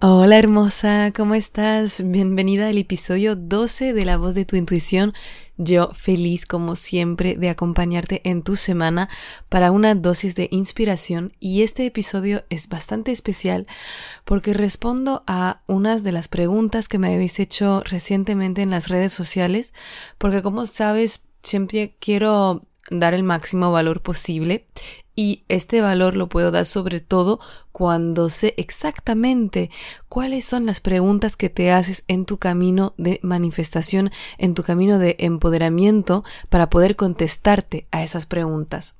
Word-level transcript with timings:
Hola 0.00 0.38
hermosa, 0.38 1.10
¿cómo 1.10 1.34
estás? 1.34 2.08
Bienvenida 2.08 2.68
al 2.68 2.78
episodio 2.78 3.34
12 3.34 3.94
de 3.94 4.04
La 4.04 4.16
voz 4.16 4.36
de 4.36 4.44
tu 4.44 4.54
intuición. 4.54 5.12
Yo 5.56 5.90
feliz 5.92 6.46
como 6.46 6.76
siempre 6.76 7.34
de 7.36 7.48
acompañarte 7.48 8.20
en 8.22 8.44
tu 8.44 8.54
semana 8.54 9.08
para 9.48 9.72
una 9.72 9.96
dosis 9.96 10.36
de 10.36 10.46
inspiración 10.52 11.32
y 11.40 11.64
este 11.64 11.84
episodio 11.84 12.44
es 12.48 12.68
bastante 12.68 13.10
especial 13.10 13.66
porque 14.24 14.52
respondo 14.52 15.24
a 15.26 15.62
unas 15.66 16.04
de 16.04 16.12
las 16.12 16.28
preguntas 16.28 16.86
que 16.86 16.98
me 16.98 17.12
habéis 17.12 17.40
hecho 17.40 17.82
recientemente 17.84 18.62
en 18.62 18.70
las 18.70 18.86
redes 18.86 19.12
sociales 19.12 19.74
porque 20.16 20.42
como 20.42 20.66
sabes 20.66 21.24
siempre 21.42 21.96
quiero 21.98 22.62
dar 22.90 23.14
el 23.14 23.24
máximo 23.24 23.72
valor 23.72 24.00
posible 24.00 24.68
y 25.18 25.42
este 25.48 25.80
valor 25.80 26.14
lo 26.14 26.28
puedo 26.28 26.52
dar 26.52 26.64
sobre 26.64 27.00
todo 27.00 27.40
cuando 27.72 28.30
sé 28.30 28.54
exactamente 28.56 29.68
cuáles 30.08 30.44
son 30.44 30.64
las 30.64 30.80
preguntas 30.80 31.36
que 31.36 31.50
te 31.50 31.72
haces 31.72 32.04
en 32.06 32.24
tu 32.24 32.38
camino 32.38 32.94
de 32.98 33.18
manifestación, 33.24 34.12
en 34.38 34.54
tu 34.54 34.62
camino 34.62 35.00
de 35.00 35.16
empoderamiento 35.18 36.22
para 36.50 36.70
poder 36.70 36.94
contestarte 36.94 37.88
a 37.90 38.04
esas 38.04 38.26
preguntas. 38.26 38.94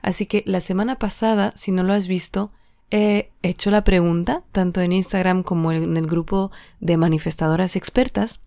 Así 0.00 0.26
que 0.26 0.44
la 0.46 0.60
semana 0.60 0.94
pasada, 1.00 1.52
si 1.56 1.72
no 1.72 1.82
lo 1.82 1.92
has 1.92 2.06
visto, 2.06 2.52
he 2.92 3.30
hecho 3.42 3.72
la 3.72 3.82
pregunta 3.82 4.44
tanto 4.52 4.80
en 4.80 4.92
Instagram 4.92 5.42
como 5.42 5.72
en 5.72 5.96
el 5.96 6.06
grupo 6.06 6.52
de 6.78 6.96
manifestadoras 6.96 7.74
expertas 7.74 8.38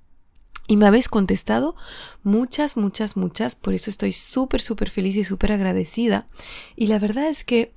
y 0.68 0.78
me 0.78 0.86
habéis 0.86 1.08
contestado 1.08 1.76
muchas, 2.24 2.78
muchas, 2.78 3.16
muchas. 3.16 3.56
Por 3.56 3.74
eso 3.74 3.90
estoy 3.90 4.12
súper, 4.12 4.62
súper 4.62 4.90
feliz 4.90 5.16
y 5.16 5.24
súper 5.24 5.54
agradecida. 5.54 6.28
Y 6.76 6.88
la 6.88 7.00
verdad 7.00 7.28
es 7.28 7.44
que 7.44 7.74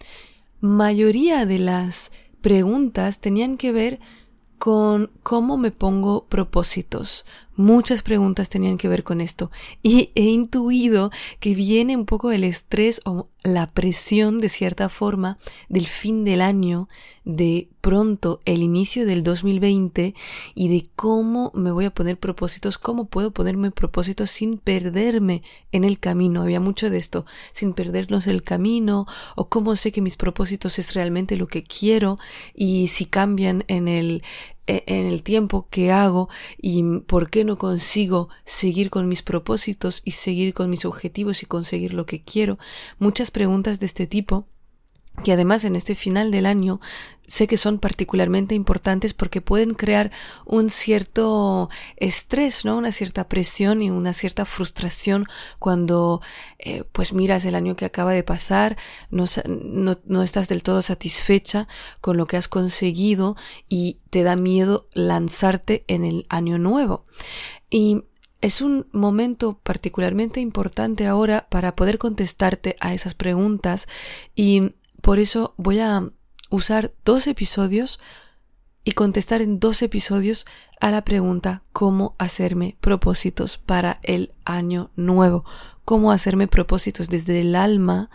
mayoría 0.60 1.46
de 1.46 1.60
las 1.60 2.10
preguntas 2.40 3.20
tenían 3.20 3.56
que 3.56 3.72
ver 3.72 4.00
con 4.58 5.10
cómo 5.22 5.56
me 5.56 5.70
pongo 5.70 6.26
propósitos. 6.26 7.24
Muchas 7.60 8.02
preguntas 8.02 8.48
tenían 8.48 8.78
que 8.78 8.88
ver 8.88 9.04
con 9.04 9.20
esto 9.20 9.50
y 9.82 10.12
he 10.14 10.22
intuido 10.22 11.10
que 11.40 11.54
viene 11.54 11.94
un 11.94 12.06
poco 12.06 12.30
el 12.30 12.42
estrés 12.42 13.02
o 13.04 13.28
la 13.44 13.70
presión 13.70 14.40
de 14.40 14.48
cierta 14.48 14.88
forma 14.88 15.36
del 15.68 15.86
fin 15.86 16.24
del 16.24 16.40
año, 16.40 16.88
de 17.26 17.68
pronto 17.82 18.40
el 18.46 18.62
inicio 18.62 19.04
del 19.04 19.22
2020 19.22 20.14
y 20.54 20.68
de 20.68 20.88
cómo 20.96 21.52
me 21.54 21.70
voy 21.70 21.84
a 21.84 21.90
poner 21.90 22.18
propósitos, 22.18 22.78
cómo 22.78 23.08
puedo 23.08 23.30
ponerme 23.30 23.70
propósitos 23.70 24.30
sin 24.30 24.56
perderme 24.56 25.42
en 25.70 25.84
el 25.84 25.98
camino. 25.98 26.40
Había 26.40 26.60
mucho 26.60 26.88
de 26.88 26.96
esto, 26.96 27.26
sin 27.52 27.74
perdernos 27.74 28.26
el 28.26 28.42
camino 28.42 29.06
o 29.36 29.50
cómo 29.50 29.76
sé 29.76 29.92
que 29.92 30.00
mis 30.00 30.16
propósitos 30.16 30.78
es 30.78 30.94
realmente 30.94 31.36
lo 31.36 31.46
que 31.46 31.62
quiero 31.62 32.18
y 32.54 32.88
si 32.88 33.04
cambian 33.04 33.64
en 33.68 33.86
el 33.86 34.22
en 34.86 35.06
el 35.06 35.22
tiempo 35.22 35.66
que 35.70 35.92
hago 35.92 36.28
y 36.60 36.82
por 37.00 37.30
qué 37.30 37.44
no 37.44 37.56
consigo 37.56 38.28
seguir 38.44 38.90
con 38.90 39.08
mis 39.08 39.22
propósitos 39.22 40.02
y 40.04 40.12
seguir 40.12 40.54
con 40.54 40.70
mis 40.70 40.84
objetivos 40.84 41.42
y 41.42 41.46
conseguir 41.46 41.94
lo 41.94 42.06
que 42.06 42.22
quiero. 42.22 42.58
Muchas 42.98 43.30
preguntas 43.30 43.80
de 43.80 43.86
este 43.86 44.06
tipo 44.06 44.46
que 45.22 45.32
además 45.32 45.64
en 45.64 45.76
este 45.76 45.94
final 45.94 46.30
del 46.30 46.46
año 46.46 46.80
sé 47.26 47.46
que 47.46 47.56
son 47.56 47.78
particularmente 47.78 48.56
importantes 48.56 49.14
porque 49.14 49.40
pueden 49.40 49.74
crear 49.74 50.10
un 50.44 50.68
cierto 50.68 51.70
estrés, 51.96 52.64
¿no? 52.64 52.76
Una 52.76 52.90
cierta 52.90 53.28
presión 53.28 53.82
y 53.82 53.90
una 53.90 54.12
cierta 54.12 54.44
frustración 54.44 55.26
cuando 55.60 56.22
eh, 56.58 56.82
pues 56.90 57.12
miras 57.12 57.44
el 57.44 57.54
año 57.54 57.76
que 57.76 57.84
acaba 57.84 58.12
de 58.12 58.24
pasar, 58.24 58.76
no, 59.10 59.26
no, 59.46 59.98
no 60.04 60.22
estás 60.22 60.48
del 60.48 60.64
todo 60.64 60.82
satisfecha 60.82 61.68
con 62.00 62.16
lo 62.16 62.26
que 62.26 62.36
has 62.36 62.48
conseguido 62.48 63.36
y 63.68 63.98
te 64.10 64.24
da 64.24 64.34
miedo 64.34 64.88
lanzarte 64.92 65.84
en 65.86 66.04
el 66.04 66.26
año 66.30 66.58
nuevo. 66.58 67.04
Y 67.70 68.02
es 68.40 68.60
un 68.60 68.88
momento 68.90 69.60
particularmente 69.62 70.40
importante 70.40 71.06
ahora 71.06 71.46
para 71.50 71.76
poder 71.76 71.98
contestarte 71.98 72.76
a 72.80 72.94
esas 72.94 73.14
preguntas 73.14 73.86
y 74.34 74.72
por 75.02 75.18
eso 75.18 75.54
voy 75.56 75.80
a 75.80 76.08
usar 76.50 76.92
dos 77.04 77.26
episodios 77.26 78.00
y 78.84 78.92
contestar 78.92 79.42
en 79.42 79.60
dos 79.60 79.82
episodios 79.82 80.46
a 80.80 80.90
la 80.90 81.04
pregunta 81.04 81.62
cómo 81.72 82.14
hacerme 82.18 82.76
propósitos 82.80 83.58
para 83.58 84.00
el 84.02 84.32
año 84.44 84.90
nuevo, 84.96 85.44
cómo 85.84 86.12
hacerme 86.12 86.48
propósitos 86.48 87.08
desde 87.08 87.40
el 87.40 87.54
alma, 87.54 88.10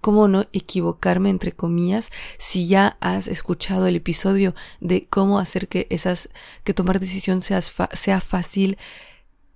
cómo 0.00 0.28
no 0.28 0.46
equivocarme 0.52 1.30
entre 1.30 1.52
comillas 1.52 2.10
si 2.38 2.66
ya 2.66 2.96
has 3.00 3.28
escuchado 3.28 3.86
el 3.86 3.96
episodio 3.96 4.54
de 4.80 5.06
cómo 5.06 5.38
hacer 5.38 5.68
que 5.68 5.86
esas 5.90 6.30
que 6.64 6.74
tomar 6.74 7.00
decisión 7.00 7.40
sea, 7.40 7.60
sea 7.60 8.20
fácil, 8.20 8.78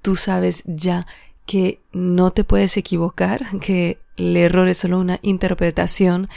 tú 0.03 0.17
sabes 0.17 0.63
ya 0.67 1.07
que 1.47 1.81
no 1.93 2.31
te 2.31 2.45
puedes 2.45 2.77
equivocar, 2.77 3.47
que 3.61 3.99
el 4.17 4.37
error 4.37 4.69
es 4.69 4.79
solo 4.79 4.99
una 4.99 5.19
interpretación. 5.23 6.29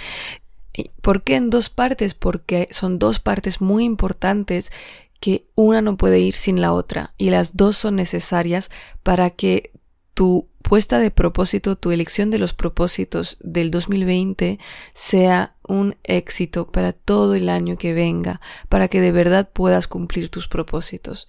¿Por 1.01 1.23
qué 1.23 1.35
en 1.35 1.50
dos 1.50 1.69
partes? 1.69 2.13
Porque 2.13 2.68
son 2.72 3.00
dos 3.00 3.19
partes 3.19 3.62
muy 3.62 3.84
importantes 3.84 4.72
que 5.19 5.45
una 5.56 5.81
no 5.81 5.97
puede 5.97 6.19
ir 6.19 6.35
sin 6.35 6.62
la 6.62 6.73
otra 6.73 7.13
y 7.18 7.31
las 7.31 7.57
dos 7.57 7.75
son 7.78 7.95
necesarias 7.95 8.69
para 9.03 9.31
que 9.31 9.72
tu 10.13 10.47
puesta 10.62 11.00
de 11.00 11.12
propósito, 11.12 11.75
tu 11.75 11.91
elección 11.91 12.29
de 12.29 12.39
los 12.39 12.53
propósitos 12.53 13.38
del 13.39 13.72
2020 13.72 14.59
sea 14.94 15.56
un 15.68 15.95
éxito 16.03 16.68
para 16.68 16.91
todo 16.91 17.35
el 17.35 17.50
año 17.50 17.78
que 17.78 17.94
venga, 17.94 18.41
para 18.68 18.88
que 18.88 19.00
de 19.00 19.12
verdad 19.12 19.50
puedas 19.51 19.88
cumplir 19.88 20.29
tus 20.29 20.47
propósitos. 20.47 21.28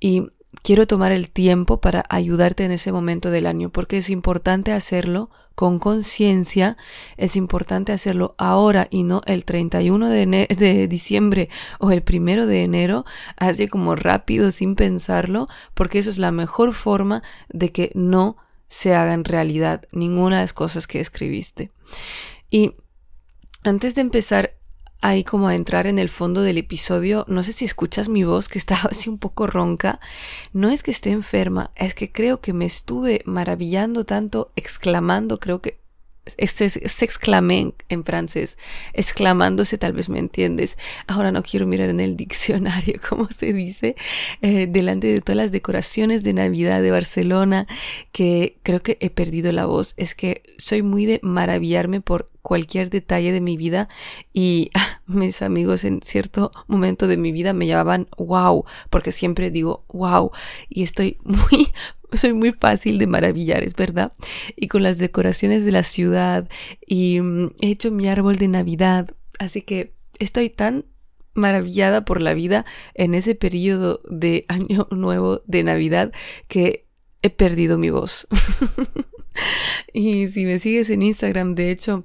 Y 0.00 0.28
quiero 0.68 0.86
tomar 0.86 1.12
el 1.12 1.30
tiempo 1.30 1.80
para 1.80 2.04
ayudarte 2.10 2.62
en 2.62 2.72
ese 2.72 2.92
momento 2.92 3.30
del 3.30 3.46
año, 3.46 3.70
porque 3.70 3.96
es 3.96 4.10
importante 4.10 4.70
hacerlo 4.70 5.30
con 5.54 5.78
conciencia, 5.78 6.76
es 7.16 7.36
importante 7.36 7.90
hacerlo 7.90 8.34
ahora 8.36 8.86
y 8.90 9.02
no 9.02 9.22
el 9.24 9.46
31 9.46 10.10
de, 10.10 10.26
de, 10.26 10.86
diciembre 10.86 11.48
o 11.80 11.90
el 11.90 12.02
primero 12.02 12.44
de 12.44 12.64
enero, 12.64 13.06
así 13.38 13.66
como 13.66 13.96
rápido 13.96 14.50
sin 14.50 14.74
pensarlo, 14.74 15.48
porque 15.72 16.00
eso 16.00 16.10
es 16.10 16.18
la 16.18 16.32
mejor 16.32 16.74
forma 16.74 17.22
de 17.48 17.72
que 17.72 17.90
no 17.94 18.36
se 18.68 18.94
hagan 18.94 19.24
realidad 19.24 19.86
ninguna 19.90 20.36
de 20.36 20.42
las 20.42 20.52
cosas 20.52 20.86
que 20.86 21.00
escribiste. 21.00 21.70
Y 22.50 22.74
antes 23.64 23.94
de 23.94 24.02
empezar 24.02 24.57
ahí 25.00 25.24
como 25.24 25.48
a 25.48 25.54
entrar 25.54 25.86
en 25.86 25.98
el 25.98 26.08
fondo 26.08 26.42
del 26.42 26.58
episodio, 26.58 27.24
no 27.28 27.42
sé 27.42 27.52
si 27.52 27.64
escuchas 27.64 28.08
mi 28.08 28.24
voz 28.24 28.48
que 28.48 28.58
está 28.58 28.74
así 28.90 29.08
un 29.08 29.18
poco 29.18 29.46
ronca, 29.46 30.00
no 30.52 30.70
es 30.70 30.82
que 30.82 30.90
esté 30.90 31.10
enferma, 31.10 31.70
es 31.76 31.94
que 31.94 32.10
creo 32.10 32.40
que 32.40 32.52
me 32.52 32.64
estuve 32.64 33.22
maravillando 33.24 34.04
tanto, 34.04 34.50
exclamando, 34.56 35.38
creo 35.38 35.60
que 35.60 35.78
se, 36.36 37.04
exclamé 37.04 37.72
en 37.88 38.04
francés, 38.04 38.58
exclamándose, 38.92 39.78
tal 39.78 39.92
vez 39.92 40.08
me 40.08 40.18
entiendes. 40.18 40.78
Ahora 41.06 41.32
no 41.32 41.42
quiero 41.42 41.66
mirar 41.66 41.90
en 41.90 42.00
el 42.00 42.16
diccionario 42.16 43.00
cómo 43.08 43.28
se 43.30 43.52
dice, 43.52 43.96
eh, 44.42 44.66
delante 44.68 45.06
de 45.06 45.20
todas 45.20 45.36
las 45.36 45.52
decoraciones 45.52 46.22
de 46.22 46.32
Navidad 46.32 46.82
de 46.82 46.90
Barcelona, 46.90 47.66
que 48.12 48.58
creo 48.62 48.82
que 48.82 48.98
he 49.00 49.10
perdido 49.10 49.52
la 49.52 49.66
voz. 49.66 49.94
Es 49.96 50.14
que 50.14 50.42
soy 50.58 50.82
muy 50.82 51.06
de 51.06 51.20
maravillarme 51.22 52.00
por 52.00 52.30
cualquier 52.42 52.88
detalle 52.88 53.30
de 53.30 53.42
mi 53.42 53.58
vida 53.58 53.90
y 54.32 54.70
ah, 54.74 55.02
mis 55.06 55.42
amigos 55.42 55.84
en 55.84 56.00
cierto 56.02 56.50
momento 56.66 57.06
de 57.06 57.18
mi 57.18 57.30
vida 57.30 57.52
me 57.52 57.66
llamaban 57.66 58.08
wow, 58.16 58.64
porque 58.88 59.12
siempre 59.12 59.50
digo 59.50 59.84
wow 59.88 60.30
y 60.68 60.82
estoy 60.82 61.18
muy 61.24 61.68
soy 62.12 62.32
muy 62.32 62.52
fácil 62.52 62.98
de 62.98 63.06
maravillar, 63.06 63.62
es 63.62 63.74
verdad. 63.74 64.12
Y 64.56 64.68
con 64.68 64.82
las 64.82 64.98
decoraciones 64.98 65.64
de 65.64 65.72
la 65.72 65.82
ciudad 65.82 66.48
y 66.86 67.20
mm, 67.20 67.50
he 67.60 67.70
hecho 67.70 67.90
mi 67.90 68.08
árbol 68.08 68.36
de 68.36 68.48
Navidad, 68.48 69.10
así 69.38 69.62
que 69.62 69.92
estoy 70.18 70.50
tan 70.50 70.84
maravillada 71.34 72.04
por 72.04 72.20
la 72.20 72.34
vida 72.34 72.66
en 72.94 73.14
ese 73.14 73.34
periodo 73.34 74.00
de 74.08 74.44
año 74.48 74.88
nuevo 74.90 75.42
de 75.46 75.62
Navidad 75.62 76.12
que 76.48 76.86
he 77.22 77.30
perdido 77.30 77.78
mi 77.78 77.90
voz. 77.90 78.26
y 79.92 80.28
si 80.28 80.44
me 80.44 80.58
sigues 80.58 80.90
en 80.90 81.02
Instagram, 81.02 81.54
de 81.54 81.70
hecho, 81.70 82.04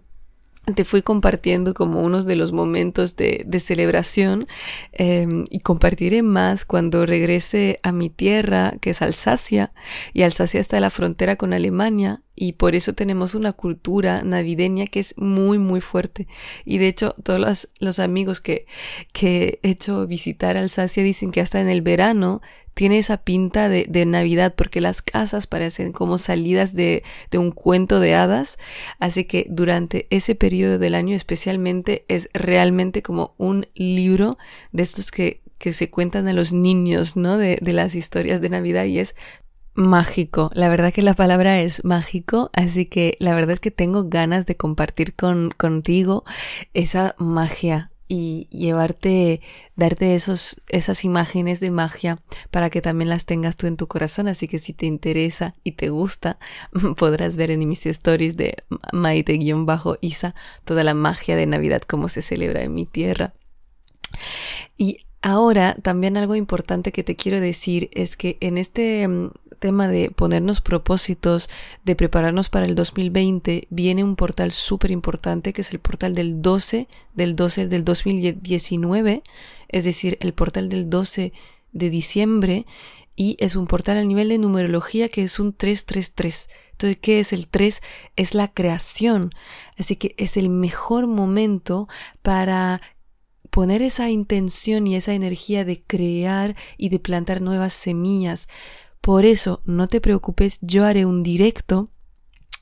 te 0.76 0.86
fui 0.86 1.02
compartiendo 1.02 1.74
como 1.74 2.02
unos 2.02 2.26
de 2.26 2.36
los 2.36 2.52
momentos 2.52 3.16
de, 3.16 3.46
celebración 3.60 4.48
em, 4.94 5.46
y 5.50 5.60
compartiré 5.60 6.24
más 6.24 6.66
cuando 6.66 7.06
regrese 7.06 7.80
a 7.84 7.92
mi 7.92 8.10
tierra, 8.10 8.74
que 8.82 8.92
es 8.92 9.02
Alsacia, 9.02 9.70
y 10.14 10.24
Alsacia 10.24 10.60
está 10.60 10.78
en 10.78 10.84
la 10.84 10.90
frontera 10.90 11.36
con 11.36 11.54
Alemania, 11.54 12.23
y 12.36 12.54
por 12.54 12.76
eso 12.76 12.94
tenemos 12.94 13.36
una 13.36 13.54
cultura 13.54 14.24
navideña 14.24 14.88
que 14.88 15.00
es 15.00 15.16
muy, 15.18 15.60
muy 15.60 15.82
fuerte. 15.82 16.28
Y 16.66 16.80
de 16.80 16.88
hecho, 16.88 17.16
todos 17.24 17.40
los, 17.40 17.70
los 17.80 18.00
amigos 18.00 18.42
que, 18.42 18.66
que 19.12 19.60
he 19.62 19.70
hecho 19.70 20.08
visitar 20.08 20.58
Alsacia 20.58 21.04
dicen 21.04 21.32
que 21.32 21.42
hasta 21.42 21.62
en 21.62 21.70
el 21.70 21.82
verano 21.82 22.42
tiene 22.74 22.98
esa 22.98 23.18
pinta 23.18 23.70
de, 23.70 23.86
de, 23.88 24.06
Navidad 24.06 24.56
porque 24.56 24.82
las 24.82 25.02
casas 25.02 25.46
parecen 25.46 25.92
como 25.92 26.18
salidas 26.18 26.74
de, 26.74 27.04
de, 27.30 27.38
un 27.38 27.52
cuento 27.52 28.00
de 28.00 28.16
hadas. 28.16 28.58
Así 29.00 29.26
que 29.26 29.46
durante 29.50 30.08
ese 30.10 30.36
periodo 30.36 30.80
del 30.80 30.96
año 30.96 31.16
especialmente 31.16 32.06
es 32.08 32.30
realmente 32.34 33.04
como 33.04 33.36
un 33.38 33.68
libro 33.76 34.38
de 34.72 34.84
estos 34.84 35.12
que, 35.12 35.42
que 35.60 35.72
se 35.72 35.90
cuentan 35.90 36.28
a 36.28 36.34
los 36.34 36.52
niños, 36.52 37.16
¿no? 37.16 37.38
De, 37.38 37.60
de 37.62 37.74
las 37.74 37.94
historias 37.96 38.42
de 38.42 38.50
Navidad 38.50 38.86
y 38.86 39.00
es 39.00 39.16
mágico. 39.74 40.52
La 40.54 40.70
verdad 40.70 40.94
que 40.94 41.02
la 41.02 41.14
palabra 41.14 41.60
es 41.60 41.84
mágico, 41.84 42.50
así 42.54 42.86
que 42.86 43.18
la 43.20 43.34
verdad 43.34 43.52
es 43.52 43.60
que 43.60 43.72
tengo 43.72 44.06
ganas 44.06 44.46
de 44.46 44.58
compartir 44.58 45.16
con, 45.16 45.52
contigo 45.52 46.24
esa 46.74 47.16
magia 47.18 47.92
y 48.08 48.48
llevarte, 48.52 49.42
darte 49.76 50.14
esos, 50.14 50.62
esas 50.68 51.04
imágenes 51.04 51.60
de 51.60 51.72
magia 51.72 52.20
para 52.52 52.70
que 52.70 52.82
también 52.82 53.10
las 53.10 53.26
tengas 53.26 53.58
tú 53.58 53.66
en 53.66 53.78
tu 53.78 53.88
corazón. 53.88 54.28
Así 54.28 54.48
que 54.48 54.60
si 54.60 54.74
te 54.74 54.86
interesa 54.86 55.56
y 55.64 55.72
te 55.74 55.90
gusta, 55.90 56.38
podrás 56.98 57.38
ver 57.38 57.50
en 57.52 57.68
mis 57.68 57.86
stories 57.86 58.38
de 58.38 58.56
Maite-Isa 58.92 60.36
toda 60.64 60.84
la 60.84 60.94
magia 60.94 61.36
de 61.36 61.48
Navidad, 61.48 61.82
como 61.82 62.08
se 62.08 62.22
celebra 62.22 62.62
en 62.62 62.74
mi 62.74 62.86
tierra. 62.86 63.34
Y 64.78 65.00
ahora 65.24 65.76
también 65.82 66.18
algo 66.18 66.36
importante 66.36 66.92
que 66.92 67.04
te 67.04 67.16
quiero 67.16 67.40
decir 67.40 67.90
es 67.94 68.16
que 68.16 68.38
en 68.42 68.58
este 68.58 69.08
mm, 69.08 69.32
tema 69.64 69.88
de 69.88 70.12
ponernos 70.12 70.60
propósitos, 70.60 71.50
de 71.86 71.96
prepararnos 71.96 72.50
para 72.50 72.66
el 72.66 72.76
2020, 72.76 73.70
viene 73.70 74.04
un 74.04 74.18
portal 74.18 74.52
súper 74.52 74.92
importante 74.92 75.54
que 75.54 75.62
es 75.62 75.72
el 75.72 75.80
portal 75.80 76.14
del 76.14 76.42
12, 76.42 76.90
del 77.14 77.38
12 77.38 77.70
del 77.70 77.86
2019, 77.86 79.24
es 79.70 79.84
decir, 79.86 80.18
el 80.20 80.34
portal 80.34 80.68
del 80.68 80.90
12 80.90 81.32
de 81.72 81.90
diciembre, 81.90 82.66
y 83.16 83.38
es 83.40 83.56
un 83.56 83.68
portal 83.68 83.96
a 83.96 84.04
nivel 84.04 84.28
de 84.28 84.38
numerología 84.38 85.08
que 85.08 85.24
es 85.24 85.40
un 85.40 85.54
333. 85.54 86.50
Entonces, 86.72 86.98
¿qué 87.02 87.22
es 87.22 87.32
el 87.32 87.48
3? 87.48 87.82
Es 88.18 88.34
la 88.36 88.50
creación. 88.50 89.30
Así 89.78 89.96
que 89.96 90.14
es 90.18 90.36
el 90.36 90.50
mejor 90.50 91.08
momento 91.08 91.88
para 92.22 92.82
poner 93.50 93.82
esa 93.82 94.10
intención 94.10 94.88
y 94.88 94.98
esa 94.98 95.14
energía 95.14 95.64
de 95.64 95.82
crear 95.82 96.58
y 96.76 96.90
de 96.90 97.00
plantar 97.00 97.40
nuevas 97.40 97.72
semillas. 97.72 98.50
Por 99.04 99.26
eso, 99.26 99.62
no 99.66 99.90
te 99.90 100.00
preocupes, 100.00 100.60
yo 100.62 100.86
haré 100.86 101.06
un 101.06 101.24
directo 101.24 101.90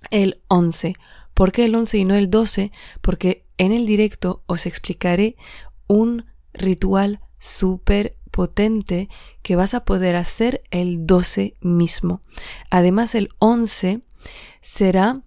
el 0.10 0.42
11. 0.48 0.96
¿Por 1.36 1.52
qué 1.52 1.66
el 1.66 1.76
11 1.76 2.00
y 2.00 2.06
no 2.06 2.16
el 2.16 2.32
12? 2.32 2.72
Porque 3.00 3.46
en 3.60 3.72
el 3.72 3.86
directo 3.86 4.42
os 4.48 4.66
explicaré 4.66 5.36
un 5.86 6.26
ritual 6.52 7.20
súper 7.38 8.18
potente 8.32 9.08
que 9.44 9.56
vas 9.56 9.76
a 9.76 9.86
poder 9.86 10.16
hacer 10.16 10.64
el 10.72 11.06
12 11.06 11.54
mismo. 11.62 12.22
Además, 12.72 13.14
el 13.14 13.30
11 13.38 14.02
será 14.62 15.22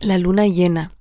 la 0.00 0.18
luna 0.18 0.46
llena. 0.46 0.92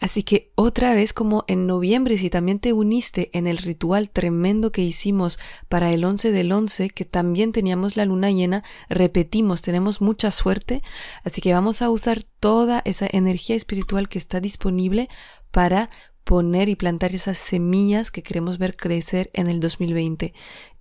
Así 0.00 0.22
que 0.22 0.52
otra 0.54 0.94
vez 0.94 1.12
como 1.12 1.44
en 1.46 1.66
noviembre, 1.66 2.18
si 2.18 2.30
también 2.30 2.58
te 2.58 2.72
uniste 2.72 3.30
en 3.32 3.46
el 3.46 3.58
ritual 3.58 4.10
tremendo 4.10 4.72
que 4.72 4.82
hicimos 4.82 5.38
para 5.68 5.92
el 5.92 6.04
11 6.04 6.32
del 6.32 6.52
11, 6.52 6.90
que 6.90 7.04
también 7.04 7.52
teníamos 7.52 7.96
la 7.96 8.04
luna 8.04 8.30
llena, 8.30 8.64
repetimos, 8.88 9.62
tenemos 9.62 10.00
mucha 10.00 10.30
suerte, 10.30 10.82
así 11.24 11.40
que 11.40 11.52
vamos 11.52 11.82
a 11.82 11.90
usar 11.90 12.22
toda 12.40 12.82
esa 12.84 13.06
energía 13.10 13.56
espiritual 13.56 14.08
que 14.08 14.18
está 14.18 14.40
disponible 14.40 15.08
para 15.50 15.90
poner 16.24 16.68
y 16.68 16.74
plantar 16.74 17.14
esas 17.14 17.38
semillas 17.38 18.10
que 18.10 18.22
queremos 18.22 18.58
ver 18.58 18.76
crecer 18.76 19.30
en 19.34 19.46
el 19.46 19.60
2020. 19.60 20.32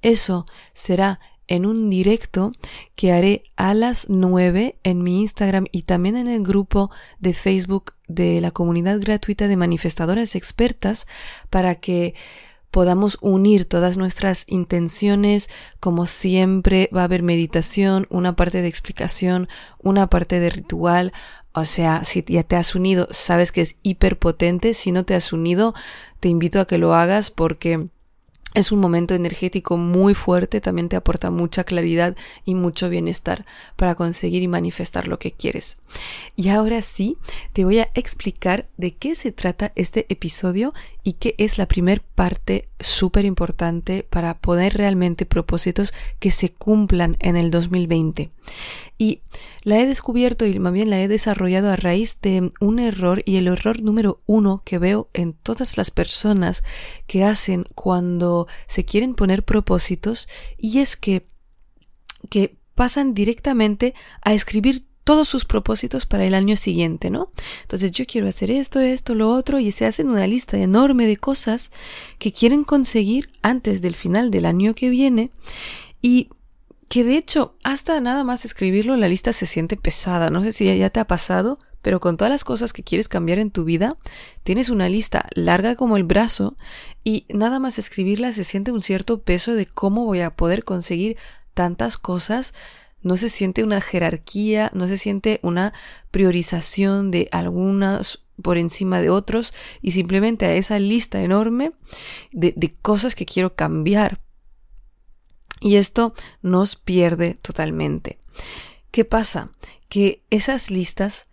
Eso 0.01 0.45
será 0.73 1.19
en 1.47 1.65
un 1.65 1.89
directo 1.89 2.51
que 2.95 3.11
haré 3.11 3.43
a 3.55 3.73
las 3.73 4.09
9 4.09 4.77
en 4.83 5.03
mi 5.03 5.21
Instagram 5.21 5.65
y 5.71 5.83
también 5.83 6.15
en 6.15 6.27
el 6.27 6.43
grupo 6.43 6.91
de 7.19 7.33
Facebook 7.33 7.93
de 8.07 8.41
la 8.41 8.51
comunidad 8.51 8.99
gratuita 8.99 9.47
de 9.47 9.57
manifestadoras 9.57 10.35
expertas 10.35 11.07
para 11.49 11.75
que 11.75 12.13
podamos 12.73 13.19
unir 13.21 13.65
todas 13.65 13.97
nuestras 13.97 14.45
intenciones. 14.47 15.47
Como 15.79 16.07
siempre 16.07 16.89
va 16.93 17.01
a 17.01 17.03
haber 17.03 17.21
meditación, 17.21 18.07
una 18.09 18.35
parte 18.35 18.63
de 18.63 18.67
explicación, 18.67 19.47
una 19.77 20.07
parte 20.07 20.39
de 20.39 20.49
ritual. 20.49 21.13
O 21.53 21.65
sea, 21.65 22.03
si 22.03 22.25
ya 22.27 22.41
te 22.41 22.55
has 22.55 22.73
unido, 22.73 23.07
sabes 23.11 23.51
que 23.51 23.61
es 23.61 23.75
hiper 23.83 24.17
potente. 24.17 24.73
Si 24.73 24.91
no 24.91 25.05
te 25.05 25.13
has 25.13 25.33
unido, 25.33 25.75
te 26.19 26.29
invito 26.29 26.59
a 26.59 26.65
que 26.65 26.79
lo 26.79 26.95
hagas 26.95 27.29
porque 27.29 27.89
es 28.53 28.71
un 28.71 28.79
momento 28.79 29.15
energético 29.15 29.77
muy 29.77 30.13
fuerte, 30.13 30.61
también 30.61 30.89
te 30.89 30.95
aporta 30.95 31.31
mucha 31.31 31.63
claridad 31.63 32.15
y 32.45 32.55
mucho 32.55 32.89
bienestar 32.89 33.45
para 33.75 33.95
conseguir 33.95 34.43
y 34.43 34.47
manifestar 34.47 35.07
lo 35.07 35.19
que 35.19 35.31
quieres. 35.31 35.77
Y 36.35 36.49
ahora 36.49 36.81
sí, 36.81 37.17
te 37.53 37.65
voy 37.65 37.79
a 37.79 37.89
explicar 37.93 38.67
de 38.77 38.95
qué 38.95 39.15
se 39.15 39.31
trata 39.31 39.71
este 39.75 40.05
episodio 40.09 40.73
y 41.03 41.13
qué 41.13 41.35
es 41.37 41.57
la 41.57 41.67
primer 41.67 42.01
parte 42.01 42.69
súper 42.79 43.25
importante 43.25 44.03
para 44.09 44.37
poner 44.39 44.75
realmente 44.75 45.25
propósitos 45.25 45.93
que 46.19 46.31
se 46.31 46.53
cumplan 46.53 47.17
en 47.19 47.35
el 47.35 47.51
2020. 47.51 48.31
Y 48.97 49.21
la 49.63 49.79
he 49.79 49.85
descubierto 49.85 50.45
y 50.45 50.57
más 50.59 50.71
bien 50.71 50.89
la 50.89 51.01
he 51.01 51.09
desarrollado 51.09 51.69
a 51.69 51.75
raíz 51.75 52.19
de 52.21 52.51
un 52.61 52.79
error 52.79 53.21
y 53.25 53.35
el 53.35 53.47
error 53.47 53.81
número 53.81 54.21
uno 54.25 54.61
que 54.63 54.79
veo 54.79 55.09
en 55.13 55.33
todas 55.33 55.77
las 55.77 55.91
personas 55.91 56.63
que 57.05 57.25
hacen 57.25 57.65
cuando 57.75 58.47
se 58.67 58.85
quieren 58.85 59.13
poner 59.13 59.43
propósitos 59.43 60.29
y 60.57 60.79
es 60.79 60.95
que, 60.95 61.27
que 62.29 62.55
pasan 62.75 63.13
directamente 63.13 63.93
a 64.21 64.33
escribir 64.33 64.85
todos 65.03 65.27
sus 65.27 65.45
propósitos 65.45 66.05
para 66.05 66.25
el 66.25 66.33
año 66.33 66.55
siguiente, 66.55 67.09
¿no? 67.09 67.27
Entonces 67.63 67.91
yo 67.91 68.05
quiero 68.05 68.27
hacer 68.27 68.51
esto, 68.51 68.79
esto, 68.79 69.15
lo 69.15 69.31
otro, 69.31 69.59
y 69.59 69.71
se 69.71 69.85
hacen 69.85 70.09
una 70.09 70.27
lista 70.27 70.57
enorme 70.57 71.07
de 71.07 71.17
cosas 71.17 71.71
que 72.19 72.31
quieren 72.31 72.63
conseguir 72.63 73.29
antes 73.41 73.81
del 73.81 73.95
final 73.95 74.31
del 74.31 74.45
año 74.45 74.73
que 74.75 74.89
viene 74.89 75.31
y 76.01 76.29
que 76.89 77.03
de 77.03 77.17
hecho 77.17 77.55
hasta 77.63 77.99
nada 78.01 78.23
más 78.23 78.45
escribirlo 78.45 78.95
la 78.97 79.07
lista 79.07 79.33
se 79.33 79.45
siente 79.45 79.77
pesada, 79.77 80.29
no 80.29 80.43
sé 80.43 80.51
si 80.51 80.77
ya 80.77 80.89
te 80.89 80.99
ha 80.99 81.07
pasado, 81.07 81.59
pero 81.81 81.99
con 81.99 82.17
todas 82.17 82.31
las 82.31 82.45
cosas 82.45 82.71
que 82.71 82.83
quieres 82.83 83.09
cambiar 83.09 83.39
en 83.39 83.51
tu 83.51 83.65
vida, 83.65 83.97
tienes 84.43 84.69
una 84.69 84.87
lista 84.87 85.27
larga 85.35 85.75
como 85.75 85.97
el 85.97 86.03
brazo 86.05 86.55
y 87.03 87.25
nada 87.29 87.59
más 87.59 87.77
escribirla 87.77 88.31
se 88.31 88.45
siente 88.45 88.71
un 88.71 88.81
cierto 88.81 89.21
peso 89.21 89.53
de 89.53 89.65
cómo 89.65 90.05
voy 90.05 90.21
a 90.21 90.35
poder 90.35 90.63
conseguir 90.63 91.17
tantas 91.53 91.97
cosas 91.97 92.53
no 93.03 93.17
se 93.17 93.29
siente 93.29 93.63
una 93.63 93.81
jerarquía, 93.81 94.71
no 94.73 94.87
se 94.87 94.97
siente 94.97 95.39
una 95.43 95.73
priorización 96.11 97.11
de 97.11 97.29
algunas 97.31 98.19
por 98.41 98.57
encima 98.57 98.99
de 98.99 99.09
otros 99.09 99.53
y 99.81 99.91
simplemente 99.91 100.45
a 100.45 100.55
esa 100.55 100.79
lista 100.79 101.21
enorme 101.21 101.73
de, 102.31 102.53
de 102.55 102.73
cosas 102.73 103.13
que 103.15 103.25
quiero 103.25 103.55
cambiar. 103.55 104.21
Y 105.59 105.75
esto 105.75 106.13
nos 106.41 106.75
pierde 106.75 107.35
totalmente. 107.41 108.17
¿Qué 108.91 109.05
pasa? 109.05 109.51
Que 109.87 110.23
esas 110.29 110.71
listas 110.71 111.27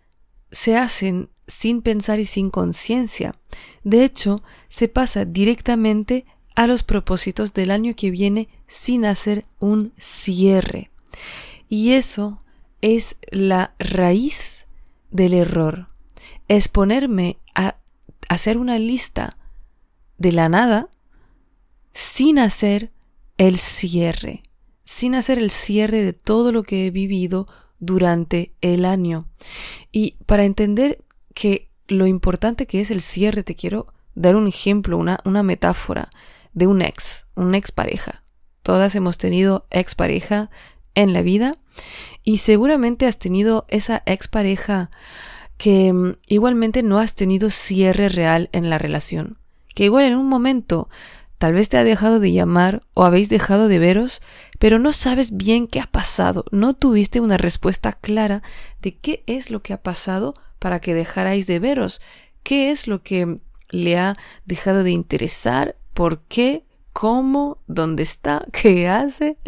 se 0.53 0.77
hacen 0.77 1.31
sin 1.47 1.83
pensar 1.83 2.21
y 2.21 2.25
sin 2.25 2.51
conciencia. 2.51 3.35
De 3.83 4.05
hecho, 4.05 4.43
se 4.69 4.89
pasa 4.89 5.25
directamente 5.25 6.27
a 6.55 6.67
los 6.67 6.83
propósitos 6.83 7.55
del 7.55 7.71
año 7.71 7.95
que 7.97 8.11
viene 8.11 8.49
sin 8.67 9.05
hacer 9.05 9.47
un 9.59 9.93
cierre. 9.99 10.91
Y 11.71 11.93
eso 11.93 12.39
es 12.83 13.17
la 13.31 13.75
raíz 13.79 14.67
del 15.13 15.35
error. 15.35 15.87
Es 16.49 16.69
ponerme 16.69 17.39
a 17.55 17.77
hacer 18.29 18.59
una 18.59 18.79
lista 18.79 19.39
de 20.19 20.33
la 20.33 20.49
nada 20.49 20.89
sin 21.93 22.41
hacer 22.41 22.91
el 23.39 23.61
cierre, 23.61 24.43
sin 24.85 25.15
hacer 25.15 25.39
el 25.39 25.53
cierre 25.53 26.03
de 26.03 26.13
todo 26.13 26.51
lo 26.51 26.65
que 26.65 26.87
he 26.87 26.91
vivido 26.91 27.47
durante 27.79 28.53
el 28.61 28.85
año. 28.85 29.29
Y 29.93 30.17
para 30.27 30.45
entender 30.45 31.05
que 31.35 31.71
lo 31.87 32.09
importante 32.09 32.67
que 32.67 32.81
es 32.81 32.91
el 32.91 33.01
cierre, 33.01 33.45
te 33.45 33.55
quiero 33.55 33.87
dar 34.17 34.35
un 34.35 34.49
ejemplo, 34.49 34.99
una, 34.99 35.21
una 35.25 35.45
metáfora 35.45 36.11
de 36.53 36.67
un 36.67 36.83
ex, 36.83 37.27
una 37.37 37.59
expareja. 37.59 38.25
Todas 38.65 38.97
hemos 38.97 39.19
tenido 39.19 39.69
expareja 39.71 40.51
en 40.95 41.13
la 41.13 41.23
vida 41.23 41.57
y 42.25 42.39
seguramente 42.39 43.07
has 43.07 43.19
tenido 43.19 43.67
esa 43.69 44.03
expareja 44.07 44.91
que 45.57 45.93
mm, 45.93 46.17
igualmente 46.29 46.83
no 46.83 46.99
has 46.99 47.15
tenido 47.15 47.51
cierre 47.51 48.09
real 48.09 48.49
en 48.53 48.71
la 48.71 48.79
relación, 48.79 49.37
que 49.75 49.85
igual 49.85 50.05
en 50.05 50.17
un 50.17 50.29
momento 50.29 50.89
tal 51.39 51.55
vez 51.55 51.69
te 51.69 51.79
ha 51.79 51.85
dejado 51.85 52.21
de 52.21 52.33
llamar 52.33 52.83
o 52.95 53.05
habéis 53.05 53.29
dejado 53.29 53.69
de 53.69 53.79
veros, 53.79 54.21
pero 54.59 54.79
no 54.79 54.93
sabes 54.93 55.37
bien 55.37 55.67
qué 55.67 55.81
ha 55.81 55.87
pasado, 55.87 56.45
no 56.51 56.75
tuviste 56.75 57.21
una 57.21 57.39
respuesta 57.39 57.93
clara 57.93 58.43
de 58.83 58.97
qué 58.97 59.25
es 59.27 59.51
lo 59.51 59.63
que 59.63 59.73
ha 59.73 59.83
pasado 59.83 60.35
para 60.59 60.81
que 60.81 60.95
dejarais 60.95 61.47
de 61.47 61.59
veros, 61.59 62.01
qué 62.43 62.71
es 62.71 62.87
lo 62.87 63.03
que 63.03 63.39
le 63.71 63.99
ha 63.99 64.17
dejado 64.45 64.83
de 64.83 64.91
interesar, 64.91 65.77
por 65.95 66.21
qué, 66.23 66.65
cómo, 66.93 67.59
dónde 67.67 68.03
está, 68.03 68.45
qué 68.53 68.89
hace 68.89 69.39